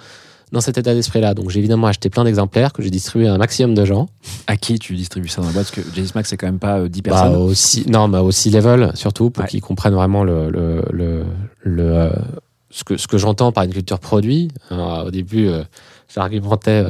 dans 0.52 0.62
cet 0.62 0.78
état 0.78 0.94
d'esprit-là. 0.94 1.34
Donc, 1.34 1.50
j'ai 1.50 1.60
évidemment 1.60 1.88
acheté 1.88 2.10
plein 2.10 2.24
d'exemplaires 2.24 2.72
que 2.74 2.82
j'ai 2.82 2.90
distribué 2.90 3.28
à 3.28 3.34
un 3.34 3.38
maximum 3.38 3.76
de 3.76 3.84
gens. 3.86 4.08
À 4.48 4.56
qui 4.58 4.80
tu 4.80 4.96
distribues 4.96 5.28
ça 5.28 5.42
dans 5.42 5.48
la 5.48 5.54
boîte? 5.54 5.70
Parce 5.76 5.88
que 5.88 5.94
Jelly 5.96 6.08
Smack, 6.08 6.26
c'est 6.26 6.38
quand 6.38 6.48
même 6.48 6.58
pas 6.60 6.80
euh, 6.80 6.88
10 6.90 7.02
Bah, 7.02 7.12
personnes. 7.12 7.36
aussi, 7.36 7.84
non, 7.90 8.08
mais 8.08 8.18
aussi 8.20 8.50
level, 8.50 8.92
surtout, 8.96 9.30
pour 9.30 9.44
Ouais. 9.44 9.50
qu'ils 9.50 9.62
comprennent 9.62 9.94
vraiment 9.94 10.24
le, 10.24 10.50
le, 10.50 10.82
le, 10.92 11.24
le, 11.64 11.84
euh, 11.84 12.10
ce 12.72 12.84
que, 12.84 12.96
ce 12.98 13.08
que 13.08 13.18
j'entends 13.18 13.52
par 13.52 13.66
une 13.66 13.74
culture 13.74 14.00
produit. 14.00 14.48
Alors, 14.72 15.06
au 15.08 15.12
début, 15.12 15.48
euh, 15.48 15.64
j'argumentais 16.14 16.86
euh, 16.86 16.90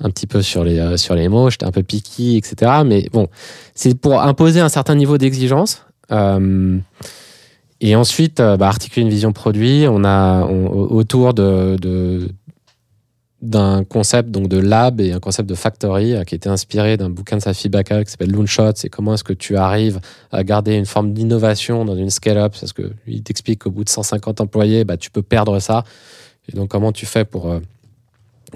un 0.00 0.10
petit 0.10 0.26
peu 0.26 0.42
sur 0.42 0.64
les, 0.64 0.78
euh, 0.78 0.96
sur 0.96 1.14
les 1.14 1.28
mots, 1.28 1.50
j'étais 1.50 1.66
un 1.66 1.72
peu 1.72 1.82
picky, 1.82 2.36
etc. 2.36 2.82
Mais 2.84 3.08
bon, 3.12 3.28
c'est 3.74 3.94
pour 3.94 4.20
imposer 4.20 4.60
un 4.60 4.68
certain 4.68 4.94
niveau 4.94 5.18
d'exigence. 5.18 5.84
Euh, 6.10 6.78
Et 7.82 7.96
ensuite, 7.96 8.40
euh, 8.40 8.56
bah, 8.56 8.68
articuler 8.68 9.02
une 9.02 9.10
vision 9.10 9.32
produit, 9.32 9.86
on 9.88 10.04
a 10.04 10.44
autour 10.44 11.32
de, 11.32 12.28
d'un 13.40 13.84
concept 13.84 14.30
donc 14.30 14.48
de 14.48 14.58
lab 14.58 15.00
et 15.00 15.12
un 15.12 15.20
concept 15.20 15.48
de 15.48 15.54
factory 15.54 16.14
qui 16.26 16.34
était 16.34 16.50
inspiré 16.50 16.98
d'un 16.98 17.08
bouquin 17.08 17.38
de 17.38 17.42
Safi 17.42 17.70
Bakal 17.70 18.04
qui 18.04 18.10
s'appelle 18.10 18.32
Loonshot. 18.32 18.72
C'est 18.74 18.90
comment 18.90 19.14
est-ce 19.14 19.24
que 19.24 19.32
tu 19.32 19.56
arrives 19.56 20.00
à 20.30 20.44
garder 20.44 20.74
une 20.74 20.84
forme 20.84 21.14
d'innovation 21.14 21.86
dans 21.86 21.96
une 21.96 22.10
scale-up 22.10 22.54
parce 22.60 22.74
que 22.74 22.92
il 23.06 23.22
t'explique 23.22 23.60
qu'au 23.62 23.70
bout 23.70 23.84
de 23.84 23.88
150 23.88 24.42
employés, 24.42 24.84
bah, 24.84 24.98
tu 24.98 25.10
peux 25.10 25.22
perdre 25.22 25.58
ça. 25.58 25.84
Et 26.48 26.56
donc 26.56 26.68
comment 26.68 26.92
tu 26.92 27.06
fais 27.06 27.24
pour 27.24 27.60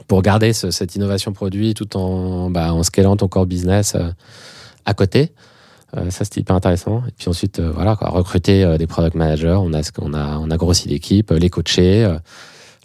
pour 0.08 0.22
garder 0.22 0.52
ce- 0.52 0.70
cette 0.70 0.96
innovation 0.96 1.32
produit 1.32 1.74
tout 1.74 1.96
en 1.96 2.50
bah, 2.50 2.72
scalant 2.82 3.16
ton 3.16 3.28
core 3.28 3.46
business 3.46 3.94
euh, 3.94 4.08
à 4.84 4.94
côté. 4.94 5.32
Euh, 5.96 6.10
ça, 6.10 6.24
c'était 6.24 6.40
hyper 6.40 6.56
intéressant. 6.56 7.02
Et 7.06 7.12
puis 7.16 7.28
ensuite, 7.28 7.60
euh, 7.60 7.70
voilà, 7.72 7.94
recruter 8.00 8.64
euh, 8.64 8.78
des 8.78 8.86
product 8.86 9.14
managers. 9.14 9.56
On 9.58 9.72
a, 9.72 9.80
on 10.00 10.12
a, 10.14 10.38
on 10.38 10.50
a 10.50 10.56
grossi 10.56 10.88
l'équipe, 10.88 11.30
les 11.30 11.50
coacher, 11.50 12.16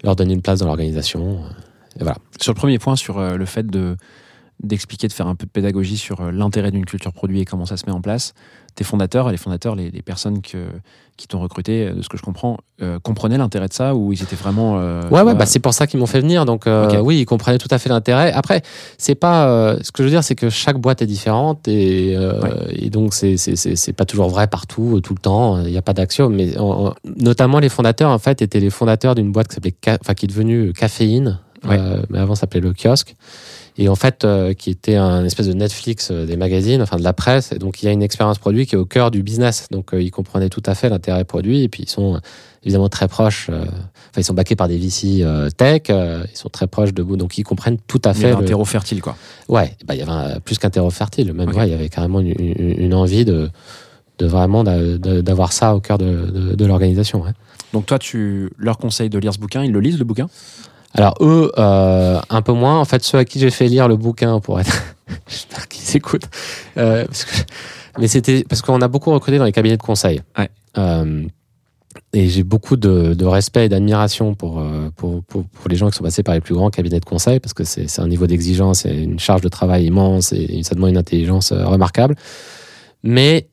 leur 0.04 0.16
donner 0.16 0.34
une 0.34 0.42
place 0.42 0.60
dans 0.60 0.68
l'organisation. 0.68 1.40
et 2.00 2.04
voilà. 2.04 2.18
Sur 2.40 2.54
le 2.54 2.58
premier 2.58 2.78
point, 2.80 2.96
sur 2.96 3.20
le 3.20 3.46
fait 3.46 3.66
de 3.68 3.98
d'expliquer, 4.62 5.08
de 5.08 5.14
faire 5.14 5.28
un 5.28 5.36
peu 5.36 5.46
de 5.46 5.52
pédagogie 5.52 5.98
sur 5.98 6.22
euh, 6.22 6.32
l'intérêt 6.32 6.72
d'une 6.72 6.86
culture 6.86 7.14
produit 7.14 7.40
et 7.42 7.46
comment 7.46 7.66
ça 7.66 7.78
se 7.78 7.86
met 7.86 7.92
en 7.94 8.02
place, 8.02 8.34
tes 8.76 8.84
fondateurs, 8.84 9.30
les 9.32 9.38
fondateurs, 9.38 9.76
les, 9.76 9.90
les 9.90 10.02
personnes 10.02 10.42
que, 10.42 10.68
qui 11.18 11.28
t'ont 11.28 11.40
recruté, 11.40 11.88
euh, 11.88 11.94
de 11.94 12.02
ce 12.02 12.10
que 12.10 12.18
je 12.18 12.22
comprends, 12.24 12.58
euh, 12.82 13.00
comprenaient 13.00 13.38
l'intérêt 13.38 13.68
de 13.70 13.74
ça 13.74 13.96
ou 13.96 14.12
ils 14.12 14.22
étaient 14.22 14.36
vraiment... 14.36 14.76
euh, 14.78 15.02
Ouais, 15.10 15.22
ouais, 15.22 15.34
bah, 15.34 15.46
c'est 15.46 15.60
pour 15.60 15.74
ça 15.74 15.88
qu'ils 15.88 16.00
m'ont 16.00 16.06
fait 16.08 16.20
venir. 16.20 16.44
Donc, 16.46 16.68
euh, 16.68 17.00
oui, 17.00 17.20
ils 17.20 17.26
comprenaient 17.26 17.58
tout 17.58 17.70
à 17.72 17.78
fait 17.78 17.88
l'intérêt. 17.90 18.32
Après, 18.34 18.62
c'est 18.98 19.16
pas. 19.16 19.78
ce 19.82 19.92
que 19.92 20.04
je 20.04 20.08
veux 20.08 20.12
dire, 20.14 20.24
c'est 20.26 20.36
que 20.36 20.50
chaque 20.50 20.78
boîte 20.78 21.02
est 21.02 21.08
différente 21.08 21.68
et, 21.68 22.18
Ouais. 22.18 22.50
et 22.72 22.90
donc 22.90 23.14
c'est 23.14 23.38
c'est- 23.38 23.56
c'est 23.56 23.76
c'est 23.78 23.94
pas 23.94 24.06
toujours 24.06 24.28
vrai 24.30 24.48
partout, 24.48 25.00
tout 25.02 25.14
le 25.14 25.20
temps. 25.20 25.60
Il 25.64 25.72
n'y 25.72 25.78
a 25.78 25.82
pas 25.82 25.94
d'axiome. 25.94 26.36
Mais 26.36 26.58
en- 26.58 26.88
en- 26.88 26.94
notamment 27.18 27.60
les 27.60 27.70
fondateurs, 27.70 28.12
en 28.12 28.20
fait, 28.20 28.42
étaient 28.42 28.60
les 28.60 28.70
fondateurs 28.70 29.16
d'une 29.16 29.32
boîte 29.32 29.48
qui 29.48 29.56
s'appelait, 29.56 29.76
enfin, 30.02 30.14
qui 30.14 30.26
est 30.26 30.30
devenue 30.30 30.74
Caféine, 30.74 31.40
Ouais. 31.68 31.78
mais 32.10 32.20
avant 32.20 32.36
ça 32.36 32.42
s'appelait 32.42 32.62
Le 32.62 32.74
Kiosque. 32.74 33.16
Et 33.82 33.88
en 33.88 33.96
fait, 33.96 34.26
euh, 34.26 34.54
qui 34.54 34.70
était 34.72 34.98
un 34.98 35.24
espèce 35.24 35.48
de 35.48 35.54
Netflix 35.54 36.10
euh, 36.12 36.26
des 36.26 36.36
magazines, 36.36 36.82
enfin 36.82 36.98
de 36.98 37.04
la 37.04 37.14
presse. 37.14 37.54
Et 37.54 37.60
donc, 37.60 37.82
il 37.82 37.86
y 37.86 37.90
a 37.90 37.94
une 37.94 38.04
expérience 38.04 38.38
produit 38.38 38.66
qui 38.66 38.76
est 38.76 38.78
au 38.78 38.86
cœur 38.86 39.10
du 39.10 39.24
business. 39.24 39.68
Donc, 39.72 39.94
euh, 39.94 40.02
ils 40.02 40.12
comprenaient 40.12 40.50
tout 40.50 40.62
à 40.66 40.76
fait 40.76 40.90
l'intérêt 40.90 41.24
produit. 41.24 41.64
Et 41.64 41.70
puis, 41.70 41.84
ils 41.84 41.90
sont 41.90 42.20
évidemment 42.64 42.90
très 42.90 43.08
proches. 43.08 43.48
euh, 43.50 43.64
Enfin, 43.64 44.18
ils 44.22 44.24
sont 44.26 44.34
backés 44.34 44.58
par 44.58 44.68
des 44.68 44.78
VC 44.78 45.24
tech. 45.56 45.84
ils 45.88 46.26
sont 46.38 46.50
très 46.50 46.68
proches 46.68 46.94
de 46.94 47.02
vous. 47.02 47.16
Donc, 47.16 47.38
ils 47.38 47.44
comprennent 47.44 47.78
tout 47.88 48.02
à 48.04 48.12
il 48.12 48.18
y 48.18 48.22
fait. 48.22 48.32
avait 48.32 48.44
un 48.44 48.46
terreau 48.46 48.66
fertile, 48.66 49.02
quoi. 49.02 49.16
Ouais, 49.48 49.78
bah, 49.86 49.96
il 49.96 50.00
y 50.00 50.02
avait 50.02 50.12
un- 50.12 50.40
plus 50.42 50.58
qu'un 50.58 50.70
terreau 50.70 50.90
fertile. 50.90 51.32
Même, 51.32 51.48
Ok. 51.50 51.56
ouais, 51.56 51.68
il 51.68 51.72
y 51.72 51.74
avait 51.74 51.88
carrément 51.90 52.20
une, 52.20 52.34
une- 52.38 52.76
une 52.82 52.94
envie 52.94 53.24
de, 53.24 53.50
de 54.18 54.26
vraiment 54.26 54.66
d'avoir 54.66 55.54
ça 55.54 55.74
au 55.74 55.80
cœur 55.80 55.98
de, 55.98 56.06
de- 56.26 56.56
de 56.56 56.66
l'organisation. 56.66 57.22
ouais. 57.22 57.32
Donc 57.72 57.86
toi, 57.86 57.98
tu 58.00 58.50
leur 58.58 58.78
conseilles 58.78 59.10
de 59.10 59.20
lire 59.20 59.34
ce 59.34 59.40
bouquin, 59.40 59.64
ils 59.64 59.72
le 59.72 59.80
lisent, 59.80 60.00
le 60.00 60.04
bouquin? 60.06 60.28
Alors 60.96 61.16
eux, 61.22 61.52
euh, 61.58 62.20
un 62.30 62.42
peu 62.42 62.54
moins. 62.54 62.80
En 62.80 62.86
fait, 62.86 63.04
ceux 63.04 63.18
à 63.18 63.26
qui 63.26 63.40
j'ai 63.40 63.52
fait 63.52 63.68
lire 63.68 63.88
le 63.88 63.96
bouquin 63.96 64.40
pour 64.40 64.60
être, 64.60 64.72
j'espère 65.28 65.68
qu'ils 65.68 65.96
écoutent. 65.98 66.28
Euh, 66.78 67.06
parce 67.06 67.26
que- 67.26 67.36
Mais 68.00 68.08
c'était 68.08 68.44
parce 68.48 68.62
qu'on 68.62 68.82
a 68.82 68.88
beaucoup 68.88 69.12
recruté 69.12 69.38
dans 69.38 69.46
les 69.46 69.52
cabinets 69.52 69.78
de 69.78 69.82
conseil. 69.84 70.22
Ouais. 70.38 70.50
Euh, 70.78 71.26
et 72.14 72.28
j'ai 72.30 72.44
beaucoup 72.44 72.76
de, 72.76 73.14
de 73.14 73.26
respect 73.26 73.66
et 73.66 73.70
d'admiration 73.70 74.34
pour, 74.36 74.64
pour, 74.96 75.24
pour, 75.24 75.44
pour 75.46 75.70
les 75.70 75.76
gens 75.76 75.90
qui 75.90 75.98
sont 75.98 76.04
passés 76.04 76.24
par 76.24 76.34
les 76.36 76.42
plus 76.42 76.54
grands 76.56 76.70
cabinets 76.70 77.00
de 77.00 77.06
conseil 77.06 77.40
parce 77.40 77.54
que 77.54 77.64
c'est 77.64 77.88
c'est 77.90 78.02
un 78.02 78.08
niveau 78.08 78.26
d'exigence 78.28 78.86
et 78.86 78.94
une 79.04 79.20
charge 79.20 79.42
de 79.42 79.50
travail 79.50 79.86
immense 79.86 80.32
et 80.34 80.62
ça 80.64 80.76
demande 80.76 80.92
une 80.92 80.98
intelligence 80.98 81.52
remarquable. 81.52 82.16
Mais 83.04 83.48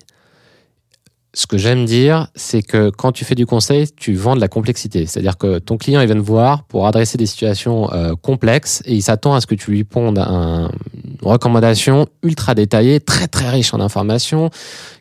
ce 1.39 1.47
que 1.47 1.59
j'aime 1.59 1.85
dire, 1.85 2.29
c'est 2.35 2.63
que 2.63 2.89
quand 2.89 3.13
tu 3.13 3.27
fais 3.27 3.35
du 3.35 3.45
conseil, 3.45 3.87
tu 3.95 4.15
vends 4.15 4.35
de 4.37 4.41
la 4.41 4.49
complexité. 4.49 5.05
C'est-à-dire 5.05 5.37
que 5.37 5.59
ton 5.59 5.77
client, 5.77 6.01
il 6.01 6.07
vient 6.07 6.15
te 6.17 6.21
voir 6.21 6.63
pour 6.65 6.87
adresser 6.87 7.19
des 7.19 7.27
situations 7.27 7.93
euh, 7.93 8.15
complexes 8.15 8.83
et 8.87 8.95
il 8.95 9.03
s'attend 9.03 9.35
à 9.35 9.43
ce 9.43 9.47
que 9.47 9.55
tu 9.55 9.71
lui 9.71 9.85
pondes 9.85 10.19
un- 10.19 10.71
une 10.95 11.29
recommandation 11.29 12.07
ultra 12.23 12.55
détaillée, 12.55 13.01
très 13.01 13.29
très 13.29 13.51
riche 13.51 13.75
en 13.75 13.81
informations. 13.81 14.49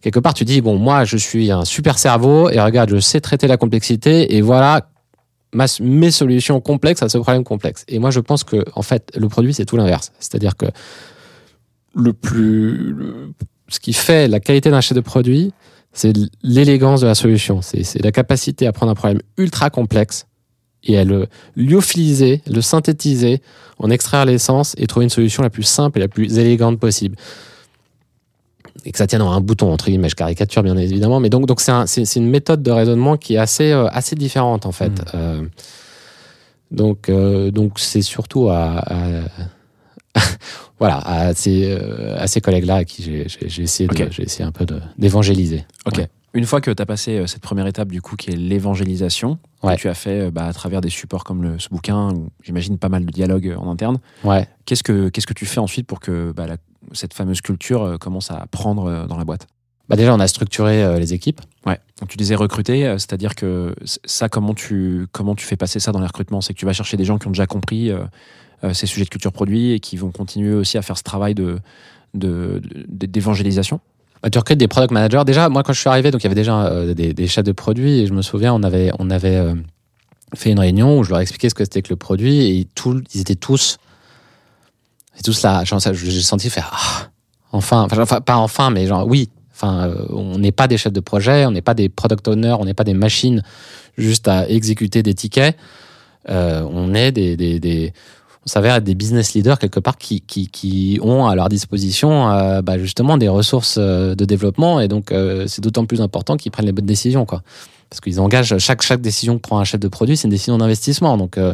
Quelque 0.02 0.20
part, 0.20 0.34
tu 0.34 0.44
dis, 0.44 0.60
bon, 0.60 0.76
moi, 0.76 1.06
je 1.06 1.16
suis 1.16 1.52
un 1.52 1.64
super 1.64 1.98
cerveau 1.98 2.50
et 2.50 2.60
regarde, 2.60 2.90
je 2.90 3.00
sais 3.00 3.22
traiter 3.22 3.48
la 3.48 3.56
complexité 3.56 4.36
et 4.36 4.42
voilà 4.42 4.90
mes 5.80 6.12
solutions 6.12 6.60
complexes 6.60 7.02
à 7.02 7.08
ce 7.08 7.18
problème 7.18 7.46
complexe. 7.46 7.86
Et 7.88 7.98
moi, 7.98 8.12
je 8.12 8.20
pense 8.20 8.44
que, 8.44 8.66
en 8.76 8.82
fait, 8.82 9.10
le 9.16 9.30
produit, 9.30 9.54
c'est 9.54 9.64
tout 9.64 9.78
l'inverse. 9.78 10.12
C'est-à-dire 10.20 10.58
que 10.58 10.66
le 11.96 12.12
plus, 12.12 12.94
ce 13.70 13.80
qui 13.80 13.94
fait 13.94 14.28
la 14.28 14.42
qualité 14.42 14.70
d'un 14.70 14.82
chef 14.82 14.98
de 14.98 15.02
produit, 15.02 15.54
c'est 15.96 16.14
l'élégance 16.44 17.02
de 17.02 17.08
la 17.08 17.16
solution. 17.16 17.62
C'est 17.64 18.04
la 18.04 18.12
capacité 18.12 18.68
à 18.68 18.72
prendre 18.74 18.92
un 18.92 18.96
problème 18.96 19.22
ultra 19.38 19.70
complexe 19.72 20.28
et 20.84 21.00
à 21.00 21.04
le 21.06 21.26
lyophiliser, 21.56 22.42
le 22.46 22.62
synthétiser, 22.62 23.42
en 23.80 23.90
extraire 23.90 24.26
l'essence 24.26 24.76
et 24.78 24.86
trouver 24.88 25.06
une 25.06 25.10
solution 25.10 25.42
la 25.42 25.50
plus 25.50 25.64
simple 25.64 25.98
et 25.98 26.02
la 26.02 26.08
plus 26.10 26.38
élégante 26.38 26.80
possible. 26.80 27.16
Et 28.84 28.92
que 28.92 28.98
ça 28.98 29.08
tienne 29.08 29.22
en 29.24 29.32
un 29.32 29.42
bouton, 29.42 29.72
entre 29.72 29.86
guillemets, 29.86 30.10
je 30.10 30.16
caricature 30.16 30.62
bien 30.62 30.78
évidemment, 30.78 31.20
mais 31.20 31.30
donc 31.30 31.48
donc 31.48 31.60
c'est 31.62 31.72
un- 31.72 31.88
c'est 31.88 32.04
une 32.18 32.30
méthode 32.30 32.62
de 32.62 32.70
raisonnement 32.72 33.16
qui 33.18 33.34
est 33.36 33.38
assez, 33.40 33.72
euh, 33.72 33.88
assez 33.88 34.16
différente 34.16 34.66
en 34.68 34.72
fait. 34.72 34.90
Mm. 34.92 35.06
Euh, 35.16 35.42
donc 36.72 37.10
euh, 37.10 37.52
donc 37.52 37.80
c'est 37.80 38.02
surtout 38.02 38.50
à, 38.50 38.80
à- 38.80 39.24
voilà 40.80 40.98
à 41.00 41.34
ces, 41.34 41.66
euh, 41.70 42.18
à 42.18 42.28
ces 42.28 42.42
collègues-là 42.42 42.76
à 42.78 42.86
qui 42.86 43.04
j'ai- 43.04 43.26
essayé, 43.64 43.90
essayé 44.20 44.44
un 44.46 44.52
peu 44.52 44.66
d'évangéliser. 44.98 45.66
Ok. 45.86 45.98
Ouais. 45.98 46.10
Une 46.34 46.46
fois 46.46 46.60
que 46.60 46.70
tu 46.72 46.82
as 46.82 46.86
passé 46.86 47.18
euh, 47.18 47.28
cette 47.28 47.42
première 47.42 47.66
étape, 47.66 47.88
du 47.90 48.02
coup, 48.02 48.18
qui 48.18 48.32
est 48.32 48.36
l'évangélisation, 48.36 49.40
que 49.64 49.76
tu 49.76 49.88
as 49.88 49.94
fait 49.94 50.28
euh, 50.28 50.32
bah, 50.32 50.46
à 50.48 50.54
travers 50.54 50.82
des 50.82 50.90
supports 50.90 51.24
comme 51.24 51.44
le, 51.44 51.60
ce 51.60 51.70
bouquin, 51.70 52.14
j'imagine 52.44 52.78
pas 52.78 52.90
mal 52.90 53.06
de 53.06 53.12
dialogues 53.12 53.56
en 53.58 53.72
interne, 53.72 54.00
Ouais. 54.24 54.48
qu'est-ce 54.66 54.84
que, 54.84 55.08
qu'est-ce 55.10 55.28
que 55.28 55.34
tu 55.34 55.46
fais 55.46 55.60
ensuite 55.60 55.88
pour 55.88 56.00
que 56.02 56.34
bah, 56.36 56.46
la- 56.48 56.58
cette 56.92 57.14
fameuse 57.14 57.40
culture 57.42 57.98
commence 58.00 58.30
à 58.32 58.46
prendre 58.52 59.08
dans 59.08 59.18
la 59.18 59.24
boîte? 59.24 59.48
Bah 59.88 59.96
déjà, 59.96 60.14
on 60.16 60.20
a 60.20 60.28
structuré 60.28 60.84
euh, 60.84 60.98
les 61.00 61.14
équipes. 61.14 61.42
Ouais. 61.66 61.80
Donc 62.00 62.10
tu 62.10 62.18
les 62.18 62.34
as 62.34 62.38
recrutés, 62.38 62.86
euh, 62.88 62.98
c'est-à-dire 62.98 63.34
que 63.36 63.76
ça, 64.04 64.30
comment 64.30 64.54
tu, 64.56 65.06
comment 65.12 65.36
tu 65.36 65.46
fais 65.46 65.56
passer 65.58 65.80
ça 65.80 65.92
dans 65.92 66.00
les 66.00 66.08
recrutements 66.08 66.42
C'est 66.42 66.54
que 66.54 66.60
tu 66.60 66.66
vas 66.66 66.74
chercher 66.74 66.98
des 66.98 67.06
gens 67.06 67.18
qui 67.20 67.28
ont 67.28 67.32
déjà 67.32 67.46
compris 67.48 67.92
euh, 67.92 68.00
ces 68.74 68.88
sujets 68.88 69.06
de 69.06 69.10
culture 69.10 69.32
produit 69.32 69.74
et 69.74 69.80
qui 69.80 69.96
vont 69.96 70.12
continuer 70.12 70.54
aussi 70.54 70.78
à 70.78 70.82
faire 70.82 70.98
ce 70.98 71.04
travail 71.04 71.36
de, 71.36 71.60
de, 72.16 72.62
d'évangélisation 72.88 73.80
Bah, 74.24 74.30
tu 74.30 74.40
recrutes 74.40 74.58
des 74.58 74.68
product 74.68 74.92
managers. 74.92 75.24
Déjà, 75.26 75.50
moi, 75.50 75.64
quand 75.64 75.74
je 75.74 75.80
suis 75.80 75.90
arrivé, 75.90 76.12
donc 76.12 76.22
il 76.22 76.26
y 76.26 76.28
avait 76.28 76.36
déjà 76.36 76.66
euh, 76.66 76.94
des, 76.94 77.28
chefs 77.28 77.44
de 77.44 77.52
produits 77.52 78.00
et 78.00 78.08
je 78.08 78.14
me 78.14 78.22
souviens, 78.22 78.54
on 78.54 78.64
avait, 78.64 78.92
on 79.00 79.10
avait 79.10 79.36
euh, 79.36 79.56
fait 80.34 80.52
une 80.52 80.60
réunion 80.60 80.98
où 80.98 81.04
je 81.04 81.10
leur 81.12 81.20
expliquais 81.20 81.50
ce 81.50 81.56
que 81.56 81.64
c'était 81.64 81.82
que 81.82 81.90
le 81.90 81.96
produit 81.96 82.60
et 82.60 82.68
tout, 82.76 83.02
ils 83.14 83.22
étaient 83.22 83.36
tous, 83.36 83.78
tous 85.24 85.44
là. 85.44 85.64
J'ai 85.66 86.22
senti 86.22 86.50
faire 86.50 86.72
ah, 86.74 87.10
enfin, 87.52 87.88
enfin, 87.92 88.22
pas 88.22 88.38
enfin, 88.38 88.70
mais 88.70 88.88
genre 88.88 89.06
oui. 89.08 89.30
Enfin, 89.54 89.88
euh, 89.88 90.06
on 90.10 90.38
n'est 90.38 90.52
pas 90.52 90.68
des 90.68 90.78
chefs 90.78 90.92
de 90.92 91.00
projet, 91.00 91.46
on 91.46 91.52
n'est 91.52 91.62
pas 91.62 91.74
des 91.74 91.88
product 91.88 92.28
owners, 92.28 92.58
on 92.60 92.66
n'est 92.66 92.74
pas 92.74 92.84
des 92.84 92.94
machines 92.94 93.42
juste 93.98 94.28
à 94.28 94.50
exécuter 94.50 95.02
des 95.02 95.14
tickets. 95.14 95.56
Euh, 96.28 96.68
on 96.70 96.94
est 96.94 97.14
des 97.14 97.94
on 98.46 98.50
s'avère 98.50 98.76
être 98.76 98.84
des 98.84 98.96
business 98.96 99.34
leaders 99.34 99.58
quelque 99.58 99.80
part 99.80 99.98
qui, 99.98 100.22
qui, 100.22 100.50
qui 100.50 101.00
ont 101.02 101.26
à 101.26 101.36
leur 101.36 101.50
disposition 101.50 102.30
euh, 102.30 102.62
bah, 102.62 102.78
justement 102.78 103.18
des 103.18 103.28
ressources 103.28 103.78
euh, 103.80 104.14
de 104.14 104.24
développement. 104.26 104.80
Et 104.80 104.88
donc 104.88 105.12
euh, 105.12 105.46
c'est 105.48 105.62
d'autant 105.62 105.86
plus 105.86 106.02
important 106.02 106.38
qu'ils 106.38 106.52
prennent 106.52 106.68
les 106.68 106.72
bonnes 106.72 106.86
décisions 106.86 107.26
quoi. 107.26 107.42
Parce 107.90 108.02
qu'ils 108.02 108.20
engagent 108.20 108.58
chaque 108.60 108.84
chaque 108.84 109.02
décision 109.02 109.38
que 109.38 109.42
prend 109.42 109.60
un 109.60 109.64
chef 109.64 109.80
de 109.80 109.88
produit 109.88 110.16
c'est 110.16 110.26
une 110.26 110.32
décision 110.32 110.58
d'investissement. 110.58 111.18
Donc 111.18 111.38
euh, 111.38 111.54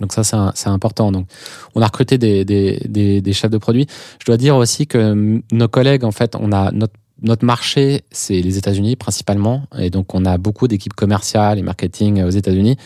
donc 0.00 0.12
ça 0.12 0.22
c'est 0.54 0.68
important. 0.68 1.10
Donc 1.10 1.26
on 1.74 1.80
a 1.80 1.86
recruté 1.86 2.18
des, 2.18 2.44
des, 2.44 2.80
des, 2.86 3.20
des 3.22 3.32
chefs 3.32 3.50
de 3.50 3.58
produits 3.58 3.86
je 4.20 4.26
dois 4.26 4.36
dire 4.36 4.56
aussi 4.56 4.86
que 4.86 5.40
nos 5.52 5.68
collègues 5.68 6.04
en 6.04 6.12
fait 6.12 6.36
on 6.38 6.52
a 6.52 6.70
notre 6.70 6.94
notre 7.20 7.44
marché, 7.44 8.02
c'est 8.12 8.40
les 8.40 8.58
États-Unis 8.58 8.94
principalement, 8.94 9.64
et 9.76 9.90
donc 9.90 10.14
on 10.14 10.24
a 10.24 10.38
beaucoup 10.38 10.68
d'équipes 10.68 10.94
commerciales 10.94 11.58
et 11.58 11.62
marketing 11.62 12.22
aux 12.22 12.30
États-Unis. 12.30 12.76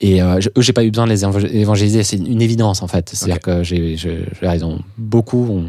Et 0.00 0.22
euh, 0.22 0.40
je- 0.40 0.50
eux, 0.56 0.62
j'ai 0.62 0.72
pas 0.74 0.84
eu 0.84 0.90
besoin 0.90 1.06
de 1.06 1.10
les 1.10 1.24
évang- 1.24 1.38
évangéliser, 1.50 2.02
c'est 2.02 2.16
une 2.16 2.42
évidence 2.42 2.82
en 2.82 2.86
fait. 2.88 3.08
C'est-à-dire 3.10 3.36
Ok. 3.36 3.42
que 3.42 3.62
j'ai, 3.62 3.96
je, 3.96 4.10
je- 4.40 4.46
ils 4.54 4.64
ont 4.64 4.78
beaucoup, 4.98 5.64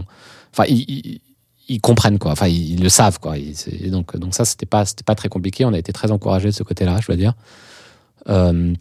enfin, 0.54 0.66
ils, 0.68 0.84
ils- 0.90 1.22
ils 1.70 1.82
comprennent 1.82 2.20
quoi, 2.20 2.32
enfin, 2.32 2.48
ils, 2.48 2.74
ils 2.74 2.82
le 2.84 2.90
savent 2.90 3.20
quoi. 3.20 3.38
Et 3.38 3.54
donc, 3.90 4.16
donc 4.18 4.34
ça, 4.36 4.44
c'était 4.46 4.66
pas, 4.66 4.86
c'était 4.86 5.04
pas 5.04 5.16
très 5.16 5.30
compliqué. 5.30 5.64
On 5.66 5.74
a 5.74 5.78
été 5.80 5.94
très 5.94 6.12
encouragés 6.12 6.48
de 6.50 6.54
ce 6.54 6.64
côté-là, 6.64 6.98
je 7.02 7.08
dois 7.08 7.16
dire. 7.16 7.34
Euh, 8.30 8.74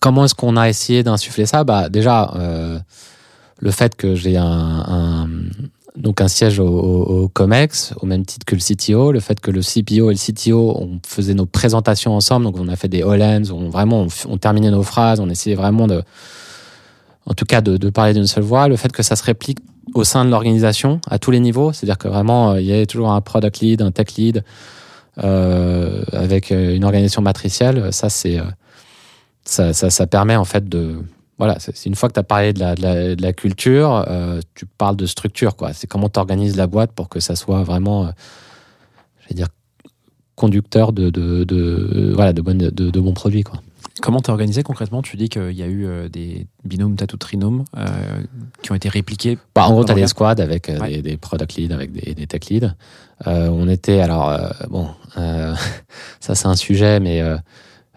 comment 0.00 0.24
est-ce 0.24 0.34
qu'on 0.34 0.56
a 0.56 0.68
essayé 0.68 1.02
d'insuffler 1.02 1.44
ça? 1.46 1.64
Bah, 1.64 1.88
déjà, 1.90 2.32
euh, 2.36 2.78
le 3.60 3.70
fait 3.70 3.94
que 3.94 4.14
j'ai 4.14 4.36
un, 4.38 4.44
un- 4.46 5.28
donc 5.96 6.20
un 6.20 6.28
siège 6.28 6.58
au, 6.58 7.30
Comex, 7.32 7.94
au 8.00 8.06
même 8.06 8.24
titre 8.24 8.46
que 8.46 8.54
le 8.54 8.60
CTO, 8.60 9.12
le 9.12 9.20
fait 9.20 9.40
que 9.40 9.50
le 9.50 9.60
CPO 9.60 10.10
et 10.10 10.14
le 10.14 10.32
CTO, 10.32 10.74
on 10.78 11.00
faisait 11.06 11.34
nos 11.34 11.46
présentations 11.46 12.14
ensemble, 12.14 12.46
donc 12.46 12.56
on 12.58 12.68
a 12.68 12.76
fait 12.76 12.88
des 12.88 13.02
Hollands, 13.02 13.50
on 13.50 13.68
vraiment 13.68 14.02
on, 14.02 14.08
on 14.28 14.38
terminait 14.38 14.70
nos 14.70 14.82
phrases, 14.82 15.20
on 15.20 15.28
essayait 15.28 15.56
vraiment 15.56 15.86
de, 15.86 16.02
en 17.26 17.34
tout 17.34 17.44
cas, 17.44 17.60
de, 17.60 17.90
parler 17.90 18.14
d'une 18.14 18.26
seule 18.26 18.44
voix. 18.44 18.68
Le 18.68 18.76
fait 18.76 18.92
que 18.92 19.02
ça 19.02 19.16
se 19.16 19.24
réplique 19.24 19.58
au 19.94 20.04
sein 20.04 20.24
de 20.24 20.30
l'organisation 20.30 21.00
à 21.08 21.18
tous 21.18 21.30
les 21.30 21.40
niveaux, 21.40 21.72
c'est-à-dire 21.72 21.98
que 21.98 22.08
vraiment 22.08 22.52
euh, 22.52 22.60
il 22.60 22.66
y 22.66 22.72
avait 22.72 22.86
toujours 22.86 23.10
un 23.10 23.20
product 23.20 23.60
lead, 23.60 23.82
un 23.82 23.90
tech 23.90 24.14
lead, 24.16 24.44
euh, 25.22 26.04
avec 26.12 26.50
euh, 26.50 26.74
une 26.74 26.84
organisation 26.84 27.20
matricielle, 27.20 27.92
ça, 27.92 28.08
ça, 28.08 29.72
ça 29.72 30.06
permet 30.06 30.36
en 30.36 30.44
fait 30.44 30.68
de 30.68 30.96
voilà, 31.42 31.58
c'est 31.58 31.86
une 31.86 31.96
fois 31.96 32.08
que 32.08 32.14
tu 32.14 32.20
as 32.20 32.22
parlé 32.22 32.52
de 32.52 32.60
la, 32.60 32.76
de 32.76 32.82
la, 32.82 33.16
de 33.16 33.20
la 33.20 33.32
culture, 33.32 34.04
euh, 34.06 34.40
tu 34.54 34.64
parles 34.64 34.94
de 34.94 35.06
structure 35.06 35.56
quoi. 35.56 35.72
C'est 35.72 35.88
comment 35.88 36.08
tu 36.08 36.20
organises 36.20 36.56
la 36.56 36.68
boîte 36.68 36.92
pour 36.92 37.08
que 37.08 37.18
ça 37.18 37.34
soit 37.34 37.64
vraiment, 37.64 38.04
euh, 38.06 38.10
je 39.22 39.28
vais 39.30 39.34
dire, 39.34 39.48
conducteur 40.36 40.92
de, 40.92 42.12
voilà 42.14 42.32
de 42.32 42.40
bonnes 42.42 42.58
de, 42.58 43.00
bons 43.00 43.12
produits 43.12 43.42
quoi. 43.42 43.60
Comment 44.00 44.20
t'es 44.20 44.30
organisé 44.30 44.62
concrètement? 44.62 45.02
Tu 45.02 45.16
dis 45.16 45.28
qu'il 45.28 45.50
y 45.50 45.64
a 45.64 45.66
eu 45.66 45.84
euh, 45.84 46.08
des 46.08 46.46
binômes, 46.64 46.94
tatou 46.94 47.16
trinômes 47.16 47.64
euh, 47.76 47.88
qui 48.62 48.70
ont 48.70 48.76
été 48.76 48.88
répliqués. 48.88 49.36
Bah, 49.52 49.66
en 49.66 49.72
gros, 49.72 49.84
tu 49.84 49.90
as 49.90 49.94
Dans 49.96 50.00
des 50.00 50.06
squads 50.06 50.40
avec 50.40 50.68
Ouais. 50.68 50.90
des, 50.90 51.02
des 51.02 51.16
product 51.16 51.56
leads, 51.56 51.74
avec 51.74 51.90
des, 51.90 52.14
des 52.14 52.26
tech 52.28 52.50
leads. 52.50 52.72
On 53.26 53.68
était, 53.68 53.98
alors, 53.98 54.32
bon, 54.70 54.90
ça 56.20 56.36
c'est 56.36 56.46
un 56.46 56.54
sujet, 56.54 57.00
mais 57.00 57.20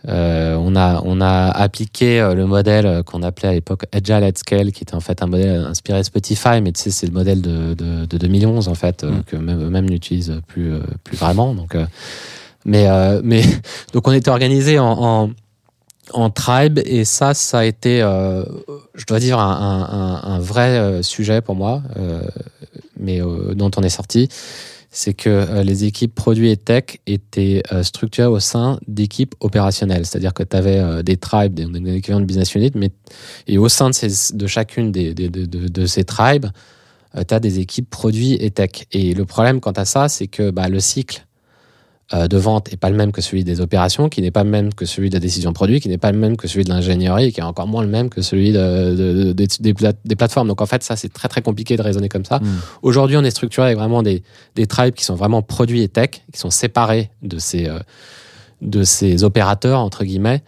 euh, 0.07 0.55
on, 0.55 0.75
a, 0.75 1.01
on 1.03 1.19
a 1.21 1.50
appliqué 1.50 2.19
euh, 2.19 2.35
le 2.35 2.45
modèle 2.45 2.85
euh, 2.85 3.03
qu'on 3.03 3.24
appelait 3.24 3.50
à 3.50 3.53
l'époque 3.53 3.85
Agile 3.91 4.24
at 4.24 4.35
Scale, 4.35 4.71
qui 4.71 4.83
était 4.83 4.95
en 4.95 5.00
fait 5.00 5.24
un 5.24 5.27
modèle 5.27 5.65
inspiré 5.65 6.00
de 6.00 6.03
Spotify, 6.03 6.62
mais 6.62 6.71
tu 6.71 6.81
sais, 6.83 6.91
c'est 6.91 7.07
le 7.07 7.13
modèle 7.13 7.41
de, 7.41 7.74
de, 7.74 8.05
de 8.05 8.17
2011, 8.17 8.67
en 8.67 8.75
fait, 8.75 9.03
Mm. 9.03 9.24
que 9.25 9.35
même, 9.35 9.69
même 9.69 9.89
n'utilise 9.89 10.41
plus, 10.47 10.74
plus 11.03 11.17
vraiment. 11.17 11.53
Donc, 11.53 11.75
mais, 12.65 12.88
mais, 13.24 13.43
donc 13.93 14.07
on 14.07 14.12
était 14.12 14.29
organisé 14.29 14.79
en, 14.79 14.85
en, 14.85 15.29
en 16.13 16.29
tribe, 16.29 16.79
et 16.85 17.03
ça, 17.05 17.33
ça 17.33 17.59
a 17.59 17.65
été, 17.65 18.00
je 18.00 19.05
dois 19.05 19.19
dire, 19.19 19.39
un, 19.39 20.21
un, 20.24 20.39
vrai 20.39 21.01
sujet 21.03 21.41
pour 21.41 21.55
moi, 21.55 21.81
mais 23.00 23.21
dont 23.53 23.71
on 23.75 23.81
est 23.81 23.89
sorti. 23.89 24.29
C'est 24.97 25.13
que 25.13 25.29
euh, 25.29 25.63
les 25.63 25.83
équipes 25.83 26.15
produits 26.15 26.51
et 26.51 26.57
tech 26.57 26.99
étaient 27.05 27.61
euh, 27.71 27.83
structurées 27.83 28.27
au 28.27 28.39
sein 28.39 28.79
d'équipes 28.87 29.35
opérationnelles. 29.41 30.05
C'est-à-dire 30.05 30.33
que 30.33 30.43
tu 30.43 30.55
avais 30.55 31.03
des 31.03 31.17
tribes, 31.17 31.53
des, 31.53 31.65
de 31.65 32.23
business 32.23 32.55
unit, 32.55 32.71
mais, 32.75 32.91
et 33.47 33.57
au 33.57 33.67
sein 33.67 33.89
de, 33.89 34.47
chacune 34.47 34.91
de, 34.91 35.85
ces 35.85 36.03
tribes, 36.05 36.47
tu 37.13 37.33
as 37.33 37.39
des 37.39 37.59
équipes 37.59 37.89
produits 37.89 38.33
et 38.33 38.51
tech. 38.51 38.85
Et 38.91 39.13
le 39.13 39.25
problème 39.25 39.59
quant 39.59 39.71
à 39.71 39.85
ça, 39.85 40.07
c'est 40.07 40.27
que 40.27 40.49
bah, 40.51 40.69
le 40.69 40.79
cycle 40.79 41.25
euh, 41.25 41.34
de 42.13 42.38
vente 42.38 42.69
n'est 42.71 42.77
pas 42.77 42.89
le 42.91 42.95
même 42.95 43.12
que 43.12 43.19
celui 43.21 43.43
des 43.43 43.62
opérations, 43.62 44.09
qui 44.09 44.21
n'est 44.21 44.29
pas 44.29 44.43
le 44.43 44.50
même 44.51 44.74
que 44.74 44.85
celui 44.85 45.09
de 45.09 45.15
la 45.15 45.19
décision 45.19 45.53
produit, 45.53 45.79
qui 45.79 45.89
n'est 45.89 45.97
pas 45.97 46.12
le 46.12 46.17
même 46.19 46.38
que 46.38 46.47
celui 46.47 46.63
de 46.63 46.69
l'ingénierie, 46.69 47.31
qui 47.33 47.39
est 47.39 47.43
encore 47.43 47.65
moins 47.67 47.81
le 47.81 47.89
même 47.89 48.09
que 48.09 48.21
celui 48.21 48.51
de, 48.51 48.93
de- 48.95 49.24
de- 49.24 49.33
des- 49.33 49.47
des, 49.59 49.74
pla- 49.74 49.93
des 50.05 50.15
plateformes. 50.15 50.47
Donc 50.47 50.62
en 50.62 50.67
fait, 50.67 50.83
ça, 50.83 50.95
c'est 50.95 51.12
très 51.12 51.27
très 51.27 51.41
compliqué 51.41 51.77
de 51.77 51.81
raisonner 51.81 52.07
comme 52.09 52.24
ça. 52.25 52.38
Mm. 52.39 52.45
Aujourd'hui, 52.83 53.17
on 53.17 53.24
est 53.24 53.31
structuré 53.31 53.65
avec 53.67 53.77
vraiment 53.79 54.03
des, 54.03 54.21
des 54.55 54.67
tribes 54.67 54.93
qui 54.93 55.03
sont 55.03 55.15
vraiment 55.15 55.41
produits 55.41 55.81
et 55.81 55.88
tech, 55.88 56.12
qui 56.31 56.39
sont 56.39 56.51
séparés 56.51 57.09
de 57.24 57.39
ces, 57.39 57.65
euh, 57.67 57.79
de 58.62 58.83
ces 58.83 59.24
opérateurs, 59.24 59.79
entre 59.79 60.03
guillemets. 60.05 60.43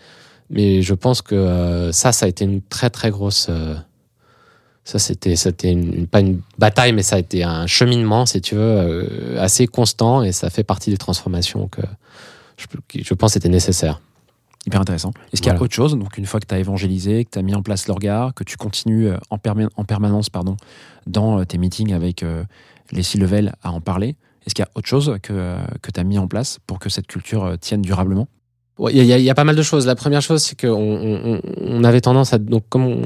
Mais 0.49 0.81
je 0.83 0.93
pense 0.93 1.21
que 1.23 1.35
euh, 1.35 1.91
ça, 1.91 2.11
ça 2.11 2.25
a 2.27 2.29
été 2.29 2.45
une 2.45 2.61
très 2.61 2.89
très 2.91 3.09
grosse. 3.09 3.47
euh, 3.49 3.73
ça, 4.87 4.99
c'était, 4.99 5.35
c'était 5.35 5.71
une, 5.71 5.93
une- 5.93 6.07
pas 6.07 6.21
une 6.21 6.39
bataille, 6.57 6.93
mais 6.93 7.03
ça 7.03 7.17
a 7.17 7.19
été 7.19 7.43
un 7.43 7.67
cheminement, 7.67 8.25
si 8.25 8.39
tu 8.39 8.55
veux, 8.55 8.61
euh, 8.61 9.41
assez 9.41 9.67
constant, 9.67 10.23
et 10.23 10.31
ça 10.31 10.49
fait 10.49 10.63
partie 10.63 10.89
des 10.91 10.97
transformations 10.97 11.67
que 11.67 11.81
je, 12.57 12.65
qui, 12.87 13.03
je 13.03 13.13
pense 13.13 13.35
étaient 13.35 13.49
nécessaires. 13.49 13.99
Hyper 14.65 14.81
intéressant. 14.81 15.11
Est-ce 15.33 15.41
qu'il 15.41 15.47
y 15.47 15.49
a 15.49 15.53
Voilà. 15.53 15.63
autre 15.65 15.73
chose 15.73 15.97
Donc, 15.97 16.17
une 16.17 16.25
fois 16.25 16.39
que 16.39 16.45
tu 16.45 16.55
as 16.55 16.59
évangélisé, 16.59 17.25
que 17.25 17.31
tu 17.31 17.39
as 17.39 17.41
mis 17.41 17.53
en 17.55 17.61
place 17.63 17.87
l'orga, 17.87 18.31
que 18.35 18.43
tu 18.45 18.55
continues 18.57 19.07
euh, 19.09 19.17
en, 19.29 19.37
perma- 19.37 19.69
en 19.75 19.83
permanence 19.83 20.29
pardon, 20.29 20.55
dans 21.05 21.39
euh, 21.39 21.43
tes 21.45 21.57
meetings 21.57 21.93
avec 21.93 22.23
euh, 22.23 22.43
les 22.91 23.03
C-level 23.03 23.53
à 23.63 23.71
en 23.71 23.81
parler, 23.81 24.15
est-ce 24.45 24.55
qu'il 24.55 24.63
y 24.63 24.67
a 24.67 24.71
autre 24.75 24.87
chose 24.87 25.17
que, 25.21 25.57
que 25.81 25.91
tu 25.91 25.99
as 25.99 26.03
mis 26.05 26.17
en 26.17 26.27
place 26.27 26.59
pour 26.65 26.79
que 26.79 26.87
cette 26.89 27.07
culture 27.07 27.57
tienne 27.59 27.81
durablement? 27.81 28.27
Il 28.79 29.03
y, 29.03 29.11
a- 29.11 29.17
il 29.17 29.23
y 29.23 29.29
a 29.29 29.33
pas 29.33 29.43
mal 29.43 29.55
de 29.55 29.61
choses. 29.63 29.87
La 29.87 29.95
première 29.95 30.21
chose, 30.21 30.41
c'est 30.43 30.59
qu'on 30.59 30.67
on, 30.77 31.41
on- 31.61 31.83
avait 31.83 31.99
tendance 32.01 32.33
à. 32.33 32.37
Donc, 32.37 32.63
comme 32.69 32.85
on- 32.85 33.01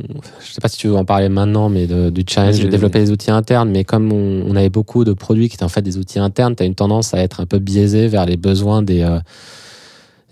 je 0.45 0.51
sais 0.51 0.59
pas 0.61 0.67
si 0.67 0.77
tu 0.77 0.87
veux 0.89 0.95
en 0.97 1.05
parler 1.05 1.29
maintenant, 1.29 1.69
mais 1.69 1.87
de- 1.87 2.09
du 2.09 2.23
challenge 2.27 2.57
de 2.59 2.63
développer 2.71 2.99
des 2.99 3.11
outils 3.11 3.31
internes, 3.31 3.69
mais 3.71 3.85
comme 3.85 4.11
on, 4.11 4.43
on 4.49 4.55
avait 4.57 4.69
beaucoup 4.69 5.05
de 5.05 5.13
produits 5.13 5.47
qui 5.47 5.55
étaient 5.55 5.63
en 5.63 5.69
fait 5.69 5.81
des 5.81 5.97
outils 5.97 6.19
internes, 6.19 6.55
tu 6.57 6.63
as 6.63 6.65
une 6.65 6.75
tendance 6.75 7.13
à 7.13 7.19
être 7.19 7.39
un 7.39 7.45
peu 7.45 7.59
biaisé 7.59 8.07
vers 8.09 8.25
les 8.25 8.35
besoins 8.37 8.81
des. 8.81 9.01
euh, 9.01 9.19